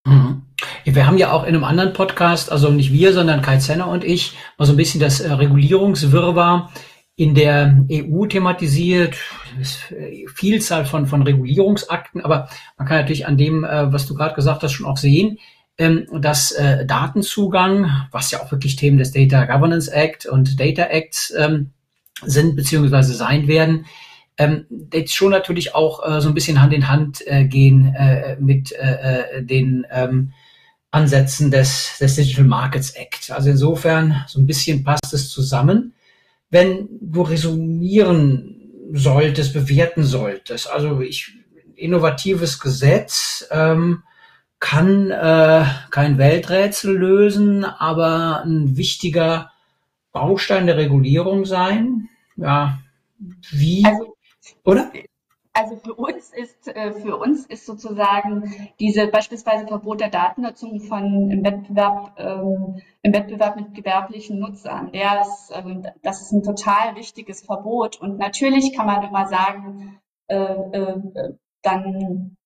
Mhm. 0.06 0.44
Wir 0.86 1.08
haben 1.08 1.18
ja 1.18 1.32
auch 1.32 1.44
in 1.44 1.50
einem 1.50 1.64
anderen 1.64 1.94
Podcast, 1.94 2.52
also 2.52 2.70
nicht 2.70 2.94
wir, 2.94 3.14
sondern 3.14 3.42
Kai 3.42 3.58
Zenner 3.58 3.88
und 3.88 4.04
ich, 4.04 4.38
mal 4.58 4.66
so 4.66 4.74
ein 4.74 4.78
bisschen 4.78 5.02
das 5.02 5.20
äh, 5.20 5.32
Regulierungswirrwarr 5.32 6.72
in 7.20 7.36
der 7.36 7.86
EU 7.92 8.28
thematisiert. 8.28 9.18
Äh, 9.92 10.26
Vielzahl 10.34 10.86
von, 10.86 11.06
von 11.06 11.22
Regulierungsakten, 11.22 12.24
aber 12.24 12.48
man 12.78 12.88
kann 12.88 13.02
natürlich 13.02 13.28
an 13.28 13.36
dem, 13.36 13.66
äh, 13.66 13.92
was 13.92 14.08
du 14.08 14.14
gerade 14.14 14.36
gesagt 14.36 14.64
hast, 14.64 14.72
schon 14.72 14.86
auch 14.86 14.96
sehen, 14.96 15.38
ähm, 15.78 16.08
dass 16.22 16.54
äh, 16.54 16.86
Datenzugang, 16.86 18.08
was 18.12 18.32
ja 18.32 18.40
auch 18.40 18.50
wirklich 18.54 18.78
Themen 18.78 18.98
des 18.98 19.12
Data 19.12 19.44
Governance 19.44 19.92
Act 19.92 20.28
und 20.28 20.62
Data 20.62 20.84
Acts 20.84 21.34
ähm, 21.38 21.72
sind 22.24 22.56
beziehungsweise 22.56 23.14
sein 23.14 23.50
werden, 23.50 23.86
ähm, 24.38 24.66
jetzt 24.94 25.14
schon 25.14 25.32
natürlich 25.32 25.76
auch 25.76 26.22
so 26.22 26.30
ein 26.30 26.34
bisschen 26.34 26.62
Hand 26.62 26.74
in 26.74 26.88
Hand 26.88 27.24
gehen 27.50 27.94
mit 28.40 28.74
den 29.40 29.86
Ansätzen 30.92 31.52
des, 31.52 31.98
des 32.00 32.16
Digital 32.16 32.46
Markets 32.46 32.92
Act. 32.92 33.32
Also 33.32 33.50
insofern 33.50 34.24
so 34.28 34.40
ein 34.40 34.48
bisschen 34.48 34.86
passt 34.86 35.14
es 35.14 35.30
zusammen. 35.30 35.94
Wenn 36.50 36.90
du 37.02 37.22
resümieren 37.22 38.90
solltest, 38.94 39.54
bewerten 39.54 40.04
solltest, 40.04 40.70
also 40.70 41.02
ich 41.02 41.34
innovatives 41.76 42.60
Gesetz, 42.60 43.48
ähm, 43.52 44.04
kann 44.60 45.10
äh, 45.10 45.64
kein 45.90 46.18
Welträtsel 46.18 46.98
lösen, 46.98 47.64
aber 47.64 48.44
ein 48.44 48.76
wichtiger 48.76 49.52
Baustein 50.12 50.68
der 50.68 50.78
Regulierung 50.78 51.46
sein. 51.46 52.10
Ja, 52.36 52.80
wie, 53.52 53.86
also, 53.86 54.16
oder? 54.64 54.92
Also 55.60 55.76
für 55.76 55.94
uns 55.94 56.32
ist 56.32 56.70
äh, 56.70 56.94
für 56.94 57.18
uns 57.18 57.46
ist 57.46 57.66
sozusagen 57.66 58.72
diese 58.80 59.08
beispielsweise 59.08 59.68
Verbot 59.68 60.00
der 60.00 60.10
Datennutzung 60.10 60.80
von 60.80 61.30
im 61.30 61.44
Wettbewerb 61.44 62.18
ähm, 62.18 62.82
im 63.02 63.14
Wettbewerb 63.14 63.58
mit 63.58 63.74
gewerblichen 63.74 64.40
Nutzern. 64.40 64.94
Der 64.94 65.20
ist, 65.20 65.52
ähm, 65.54 65.86
das 66.02 66.22
ist 66.22 66.32
ein 66.32 66.44
total 66.44 66.96
wichtiges 66.96 67.42
Verbot 67.42 68.00
und 68.00 68.18
natürlich 68.20 68.74
kann 68.74 68.86
man 68.86 69.04
immer 69.04 69.28
sagen, 69.28 70.00
äh, 70.28 70.36
äh, 70.36 71.34
dann 71.62 72.38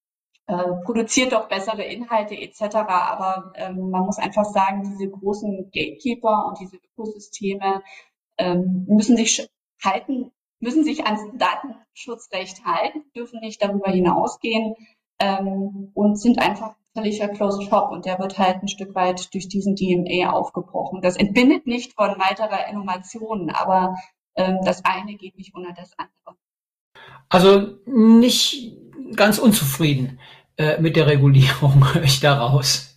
produziert 0.84 1.32
doch 1.32 1.48
bessere 1.48 1.84
Inhalte 1.84 2.36
etc. 2.36 2.76
Aber 2.76 3.54
ähm, 3.56 3.92
man 3.92 4.06
muss 4.06 4.18
einfach 4.18 4.44
sagen, 4.44 4.84
diese 4.84 5.10
großen 5.10 5.72
Gatekeeper 5.72 6.48
und 6.48 6.60
diese 6.60 6.78
Ökosysteme 6.78 7.82
müssen 8.88 9.16
sich 9.16 9.48
halten, 9.82 10.33
müssen 10.64 10.84
sich 10.84 11.06
ans 11.06 11.22
Datenschutzrecht 11.38 12.66
halten, 12.66 13.04
dürfen 13.16 13.40
nicht 13.42 13.62
darüber 13.62 13.92
hinausgehen 13.92 14.76
ähm, 15.20 15.92
und 15.94 16.20
sind 16.20 16.40
einfach 16.40 16.76
völliger 16.96 17.28
Closed 17.28 17.68
Shop 17.70 17.92
und 17.92 18.06
der 18.06 18.20
wird 18.20 18.38
halt 18.38 18.64
ein 18.64 18.68
Stück 18.68 18.96
weit 18.96 19.34
durch 19.34 19.48
diesen 19.48 19.76
DMA 19.76 20.32
aufgebrochen. 20.32 21.02
Das 21.02 21.18
entbindet 21.18 21.68
nicht 21.68 21.94
von 21.94 22.12
weiterer 22.20 22.68
Innovation, 22.70 23.50
aber 23.50 23.96
ähm, 24.36 24.60
das 24.64 24.86
eine 24.86 25.16
geht 25.16 25.38
nicht 25.38 25.56
ohne 25.56 25.74
das 25.76 25.92
andere. 25.98 26.38
Also 27.30 27.78
nicht 27.86 28.78
ganz 29.16 29.40
unzufrieden 29.40 30.20
äh, 30.58 30.80
mit 30.80 30.96
der 30.96 31.08
Regulierung, 31.08 31.84
höre 31.94 32.04
ich 32.04 32.20
daraus. 32.20 32.93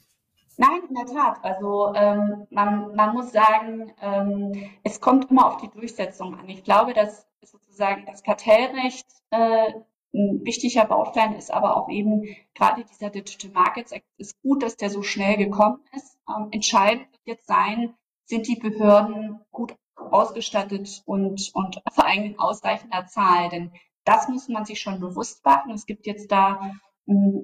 Nein, 0.58 0.82
in 0.88 0.94
der 0.94 1.06
Tat. 1.06 1.44
Also 1.44 1.92
ähm, 1.94 2.46
man, 2.50 2.94
man 2.94 3.14
muss 3.14 3.32
sagen, 3.32 3.92
ähm, 4.00 4.70
es 4.82 5.00
kommt 5.00 5.30
immer 5.30 5.46
auf 5.46 5.58
die 5.58 5.68
Durchsetzung 5.68 6.38
an. 6.38 6.48
Ich 6.48 6.64
glaube, 6.64 6.94
dass 6.94 7.26
sozusagen 7.42 8.06
das 8.06 8.22
Kartellrecht 8.22 9.06
äh, 9.30 9.72
ein 10.14 10.44
wichtiger 10.44 10.86
Baustein 10.86 11.34
ist, 11.34 11.52
aber 11.52 11.76
auch 11.76 11.90
eben 11.90 12.24
gerade 12.54 12.84
dieser 12.84 13.10
Digital 13.10 13.50
Markets 13.50 13.92
Act 13.92 14.06
ist 14.16 14.40
gut, 14.40 14.62
dass 14.62 14.76
der 14.76 14.88
so 14.88 15.02
schnell 15.02 15.36
gekommen 15.36 15.80
ist. 15.94 16.18
Ähm, 16.28 16.48
entscheidend 16.52 17.10
wird 17.12 17.38
jetzt 17.38 17.46
sein, 17.46 17.94
sind 18.24 18.48
die 18.48 18.56
Behörden 18.56 19.40
gut 19.50 19.76
ausgestattet 19.94 21.02
und, 21.04 21.50
und 21.54 21.82
vor 21.92 22.06
allem 22.06 22.24
in 22.24 22.38
ausreichender 22.38 23.06
Zahl. 23.06 23.50
Denn 23.50 23.72
das 24.04 24.28
muss 24.28 24.48
man 24.48 24.64
sich 24.64 24.80
schon 24.80 25.00
bewusst 25.00 25.44
machen. 25.44 25.72
Es 25.72 25.84
gibt 25.84 26.06
jetzt 26.06 26.30
da 26.32 26.60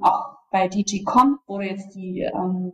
auch 0.03 0.37
bei 0.51 0.69
DG.com 0.69 1.39
wurde 1.47 1.67
jetzt 1.67 1.95
die 1.95 2.21
ähm, 2.21 2.73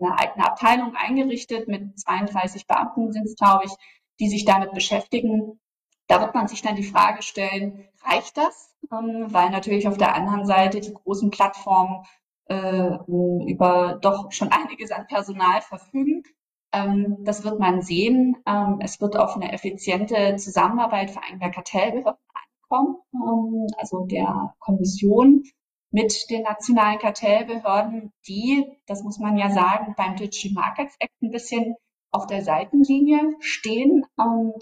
eine 0.00 0.18
eigene 0.18 0.46
Abteilung 0.46 0.94
eingerichtet 0.96 1.68
mit 1.68 1.98
32 1.98 2.66
Beamten 2.66 3.12
sind 3.12 3.24
es, 3.24 3.36
glaube 3.36 3.66
ich, 3.66 3.72
die 4.18 4.28
sich 4.28 4.44
damit 4.44 4.72
beschäftigen. 4.72 5.60
Da 6.08 6.20
wird 6.20 6.34
man 6.34 6.48
sich 6.48 6.60
dann 6.60 6.76
die 6.76 6.82
Frage 6.82 7.22
stellen, 7.22 7.86
reicht 8.04 8.36
das? 8.36 8.74
Ähm, 8.92 9.26
weil 9.28 9.50
natürlich 9.50 9.86
auf 9.86 9.96
der 9.96 10.14
anderen 10.14 10.44
Seite 10.44 10.80
die 10.80 10.92
großen 10.92 11.30
Plattformen 11.30 12.04
äh, 12.46 12.98
über 13.06 13.98
doch 14.02 14.32
schon 14.32 14.50
einiges 14.50 14.90
an 14.90 15.06
Personal 15.06 15.60
verfügen. 15.60 16.24
Ähm, 16.72 17.18
das 17.20 17.44
wird 17.44 17.60
man 17.60 17.82
sehen. 17.82 18.36
Ähm, 18.46 18.78
es 18.80 19.00
wird 19.00 19.16
auf 19.16 19.36
eine 19.36 19.52
effiziente 19.52 20.36
Zusammenarbeit 20.36 21.10
vor 21.10 21.22
allem 21.24 21.38
der 21.38 21.50
Kartellbehörden 21.50 22.20
ankommen, 22.62 22.96
ähm, 23.14 23.66
also 23.78 24.04
der 24.06 24.54
Kommission 24.58 25.44
mit 25.90 26.30
den 26.30 26.42
nationalen 26.42 26.98
Kartellbehörden, 26.98 28.12
die, 28.26 28.64
das 28.86 29.02
muss 29.02 29.18
man 29.18 29.36
ja 29.36 29.50
sagen, 29.50 29.94
beim 29.96 30.16
Digital 30.16 30.52
Markets 30.52 30.96
Act 31.00 31.22
ein 31.22 31.30
bisschen 31.30 31.74
auf 32.12 32.26
der 32.26 32.42
Seitenlinie 32.42 33.34
stehen. 33.40 34.04
Ähm, 34.18 34.52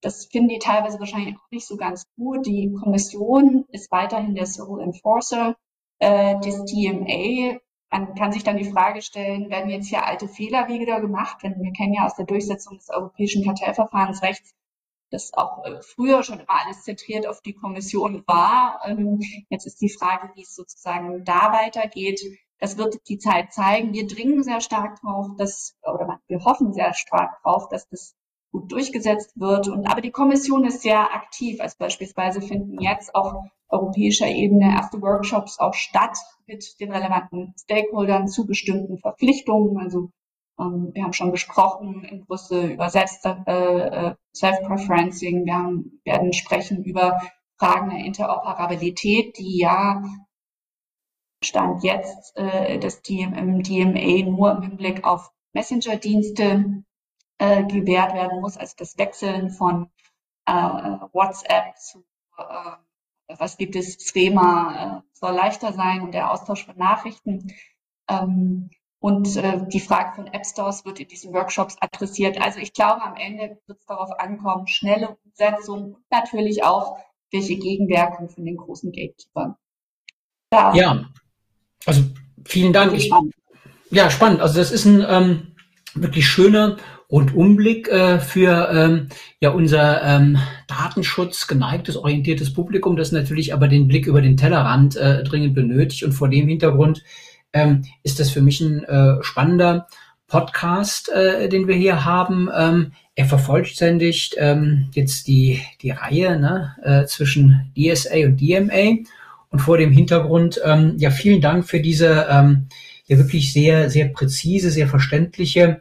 das 0.00 0.26
finden 0.26 0.48
die 0.48 0.58
teilweise 0.58 0.98
wahrscheinlich 0.98 1.36
auch 1.36 1.50
nicht 1.50 1.66
so 1.66 1.76
ganz 1.76 2.04
gut. 2.16 2.46
Die 2.46 2.72
Kommission 2.82 3.64
ist 3.68 3.90
weiterhin 3.90 4.34
der 4.34 4.46
Sole 4.46 4.82
Enforcer 4.82 5.56
äh, 5.98 6.38
des 6.40 6.64
DMA. 6.64 7.58
Man 7.90 8.14
kann 8.14 8.32
sich 8.32 8.44
dann 8.44 8.58
die 8.58 8.70
Frage 8.70 9.00
stellen, 9.00 9.50
werden 9.50 9.70
jetzt 9.70 9.88
hier 9.88 10.04
alte 10.04 10.28
Fehler 10.28 10.68
wieder 10.68 11.00
gemacht? 11.00 11.38
Denn 11.42 11.62
wir 11.62 11.72
kennen 11.72 11.94
ja 11.94 12.04
aus 12.04 12.16
der 12.16 12.26
Durchsetzung 12.26 12.76
des 12.76 12.90
europäischen 12.90 13.44
Kartellverfahrensrechts, 13.44 14.52
das 15.10 15.32
auch 15.34 15.64
äh, 15.64 15.80
früher 15.82 16.22
schon 16.22 16.40
immer 16.40 16.64
alles 16.64 16.82
zentriert 16.82 17.26
auf 17.26 17.40
die 17.40 17.54
Kommission 17.54 18.24
war. 18.26 18.80
Ähm, 18.84 19.20
jetzt 19.50 19.66
ist 19.66 19.80
die 19.80 19.90
Frage, 19.90 20.30
wie 20.34 20.42
es 20.42 20.54
sozusagen 20.54 21.24
da 21.24 21.52
weitergeht. 21.52 22.20
Das 22.58 22.78
wird 22.78 23.08
die 23.08 23.18
Zeit 23.18 23.52
zeigen. 23.52 23.92
Wir 23.92 24.06
dringen 24.06 24.42
sehr 24.42 24.60
stark 24.60 25.00
drauf, 25.00 25.28
dass, 25.36 25.76
oder 25.82 26.20
wir 26.26 26.44
hoffen 26.44 26.72
sehr 26.72 26.94
stark 26.94 27.42
drauf, 27.42 27.68
dass 27.68 27.88
das 27.88 28.14
gut 28.54 28.70
durchgesetzt 28.70 29.32
wird. 29.34 29.68
Und 29.68 29.86
aber 29.86 30.00
die 30.00 30.12
Kommission 30.12 30.64
ist 30.64 30.82
sehr 30.82 31.12
aktiv. 31.12 31.60
Also 31.60 31.76
beispielsweise 31.78 32.40
finden 32.40 32.80
jetzt 32.80 33.14
auf 33.14 33.34
europäischer 33.68 34.28
Ebene 34.28 34.72
erste 34.72 35.02
Workshops 35.02 35.58
auch 35.58 35.74
statt 35.74 36.16
mit 36.46 36.78
den 36.80 36.92
relevanten 36.92 37.54
Stakeholdern 37.58 38.28
zu 38.28 38.46
bestimmten 38.46 38.98
Verpflichtungen. 38.98 39.78
Also 39.78 40.10
wir 40.56 41.02
haben 41.02 41.12
schon 41.12 41.32
gesprochen 41.32 42.04
in 42.04 42.24
Brüssel 42.24 42.70
über 42.72 42.86
äh, 42.94 44.08
äh, 44.08 44.14
Self-Preferencing. 44.34 45.44
Wir 45.46 45.54
haben, 45.54 46.00
werden 46.04 46.32
sprechen 46.32 46.84
über 46.84 47.20
Fragen 47.58 47.90
der 47.90 48.04
Interoperabilität, 48.04 49.36
die 49.38 49.58
ja 49.58 50.02
Stand 51.42 51.82
jetzt 51.82 52.36
äh, 52.36 52.78
das 52.78 53.02
DM, 53.02 53.34
im 53.34 53.62
DMA 53.62 54.30
nur 54.30 54.52
im 54.52 54.62
Hinblick 54.62 55.04
auf 55.04 55.30
Messenger-Dienste 55.52 56.84
äh, 57.38 57.64
gewährt 57.64 58.14
werden 58.14 58.40
muss, 58.40 58.56
also 58.56 58.74
das 58.78 58.96
Wechseln 58.98 59.50
von 59.50 59.90
äh, 60.46 60.52
WhatsApp 60.52 61.76
zu, 61.78 62.04
äh, 62.38 63.34
was 63.36 63.56
gibt 63.56 63.76
es, 63.76 63.96
Schema, 64.00 64.98
äh, 64.98 65.02
soll 65.12 65.34
leichter 65.34 65.72
sein 65.72 66.02
und 66.02 66.12
der 66.12 66.30
Austausch 66.30 66.64
von 66.64 66.76
Nachrichten. 66.76 67.52
Ähm, 68.08 68.70
und 69.04 69.36
äh, 69.36 69.58
die 69.70 69.80
Frage 69.80 70.16
von 70.16 70.26
App 70.28 70.46
Stores 70.46 70.86
wird 70.86 70.98
in 70.98 71.06
diesen 71.06 71.34
Workshops 71.34 71.76
adressiert. 71.78 72.40
Also 72.40 72.58
ich 72.58 72.72
glaube, 72.72 73.02
am 73.02 73.16
Ende 73.16 73.58
wird 73.66 73.78
es 73.78 73.84
darauf 73.84 74.18
ankommen, 74.18 74.66
schnelle 74.66 75.18
Umsetzung 75.22 75.92
und 75.92 76.10
natürlich 76.10 76.64
auch 76.64 76.96
welche 77.30 77.56
Gegenwirkung 77.56 78.30
von 78.30 78.46
den 78.46 78.56
großen 78.56 78.92
Gatekeepern. 78.92 79.56
Da 80.48 80.74
ja, 80.74 81.04
also 81.84 82.02
vielen 82.46 82.72
Dank. 82.72 82.94
Ich, 82.94 83.10
ja, 83.90 84.08
spannend. 84.08 84.40
Also 84.40 84.58
das 84.58 84.72
ist 84.72 84.86
ein 84.86 85.04
ähm, 85.06 85.54
wirklich 85.94 86.26
schöner 86.26 86.78
Rundumblick 87.10 87.88
äh, 87.88 88.20
für 88.20 88.70
ähm, 88.72 89.10
ja 89.38 89.50
unser 89.50 90.02
ähm, 90.02 90.38
Datenschutz 90.66 91.46
geneigtes, 91.46 91.98
orientiertes 91.98 92.54
Publikum, 92.54 92.96
das 92.96 93.12
natürlich 93.12 93.52
aber 93.52 93.68
den 93.68 93.86
Blick 93.86 94.06
über 94.06 94.22
den 94.22 94.38
Tellerrand 94.38 94.96
äh, 94.96 95.22
dringend 95.24 95.54
benötigt. 95.54 96.04
Und 96.04 96.12
vor 96.12 96.30
dem 96.30 96.48
Hintergrund 96.48 97.04
ähm, 97.54 97.84
ist 98.02 98.20
das 98.20 98.30
für 98.30 98.42
mich 98.42 98.60
ein 98.60 98.84
äh, 98.84 99.22
spannender 99.22 99.86
Podcast, 100.26 101.08
äh, 101.08 101.48
den 101.48 101.66
wir 101.66 101.76
hier 101.76 102.04
haben. 102.04 102.50
Ähm, 102.54 102.92
er 103.14 103.24
vervollständigt 103.26 104.34
ähm, 104.36 104.90
jetzt 104.92 105.28
die, 105.28 105.62
die 105.80 105.90
Reihe 105.90 106.38
ne, 106.38 106.74
äh, 106.82 107.06
zwischen 107.06 107.72
DSA 107.76 108.26
und 108.26 108.40
DMA. 108.40 109.04
Und 109.50 109.60
vor 109.60 109.78
dem 109.78 109.92
Hintergrund, 109.92 110.60
ähm, 110.64 110.94
ja, 110.98 111.10
vielen 111.10 111.40
Dank 111.40 111.64
für 111.66 111.80
diese 111.80 112.26
ähm, 112.28 112.66
ja 113.06 113.18
wirklich 113.18 113.52
sehr, 113.52 113.88
sehr 113.88 114.08
präzise, 114.08 114.70
sehr 114.70 114.88
verständliche 114.88 115.80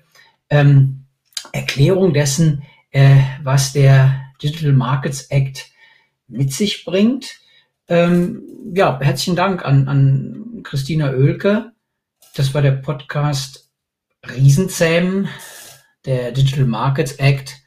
ähm, 0.49 1.05
Erklärung 1.51 2.13
dessen, 2.13 2.63
äh, 2.91 3.17
was 3.41 3.73
der 3.73 4.21
Digital 4.41 4.73
Markets 4.73 5.23
Act 5.31 5.71
mit 6.27 6.53
sich 6.53 6.85
bringt. 6.85 7.39
Ähm, 7.93 8.73
ja, 8.73 8.99
herzlichen 8.99 9.35
Dank 9.35 9.63
an, 9.63 9.87
an 9.87 10.61
Christina 10.63 11.11
Oelke. 11.11 11.73
Das 12.33 12.55
war 12.55 12.63
der 12.63 12.71
Podcast 12.71 13.71
Riesenzähmen, 14.27 15.29
der 16.03 16.31
Digital 16.31 16.65
Markets 16.65 17.11
Act 17.19 17.61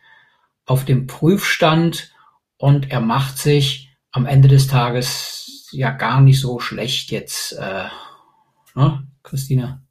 auf 0.65 0.85
dem 0.85 1.07
Prüfstand 1.07 2.13
und 2.59 2.91
er 2.91 2.99
macht 2.99 3.39
sich 3.39 3.97
am 4.11 4.27
Ende 4.27 4.49
des 4.49 4.67
Tages 4.67 5.69
ja 5.71 5.93
gar 5.93 6.21
nicht 6.21 6.41
so 6.41 6.59
schlecht 6.59 7.13
jetzt, 7.13 7.53
äh, 7.53 7.85
ne, 8.75 9.07
Christina? 9.23 9.86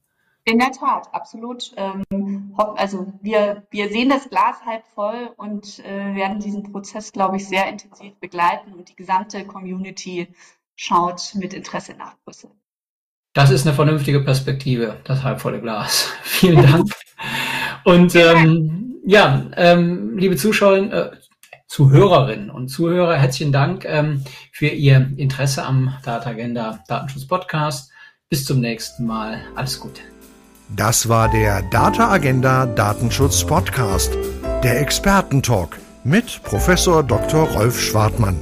In 0.47 0.59
der 0.59 0.71
Tat, 0.71 1.07
absolut. 1.11 1.73
Ähm, 1.75 2.53
also 2.55 3.11
wir, 3.21 3.63
wir 3.71 3.89
sehen 3.89 4.09
das 4.09 4.29
Glas 4.29 4.57
halb 4.63 4.83
voll 4.93 5.31
und 5.37 5.79
äh, 5.79 6.15
werden 6.15 6.39
diesen 6.39 6.71
Prozess, 6.71 7.11
glaube 7.11 7.37
ich, 7.37 7.47
sehr 7.47 7.67
intensiv 7.67 8.13
begleiten 8.19 8.73
und 8.73 8.87
die 8.89 8.95
gesamte 8.95 9.43
Community 9.45 10.27
schaut 10.75 11.33
mit 11.33 11.55
Interesse 11.55 11.95
nach 11.97 12.15
Brüssel. 12.23 12.51
Das 13.33 13.49
ist 13.49 13.65
eine 13.65 13.75
vernünftige 13.75 14.21
Perspektive, 14.21 14.97
das 15.03 15.23
halbvolle 15.23 15.59
Glas. 15.61 16.13
Vielen 16.21 16.61
Dank. 16.61 16.91
Und 17.83 18.15
ähm, 18.15 19.01
ja, 19.03 19.47
ähm, 19.57 20.17
liebe 20.17 20.35
Zuschauer, 20.35 20.77
äh, 20.77 21.11
Zuhörerinnen 21.67 22.51
und 22.51 22.67
Zuhörer, 22.67 23.17
herzlichen 23.17 23.51
Dank 23.51 23.83
ähm, 23.85 24.23
für 24.51 24.67
Ihr 24.67 25.11
Interesse 25.17 25.65
am 25.65 25.97
Data 26.03 26.29
Agenda 26.29 26.83
Datenschutz 26.87 27.27
Podcast. 27.27 27.91
Bis 28.29 28.45
zum 28.45 28.59
nächsten 28.59 29.05
Mal. 29.05 29.41
Alles 29.55 29.79
Gute. 29.79 30.14
Das 30.69 31.07
war 31.07 31.29
der 31.29 31.61
Data 31.61 32.09
Agenda 32.09 32.65
Datenschutz 32.65 33.43
Podcast, 33.45 34.17
der 34.63 34.81
Expertentalk 34.81 35.77
mit 36.03 36.41
Professor 36.43 37.03
Dr. 37.03 37.47
Rolf 37.51 37.79
Schwartmann. 37.79 38.37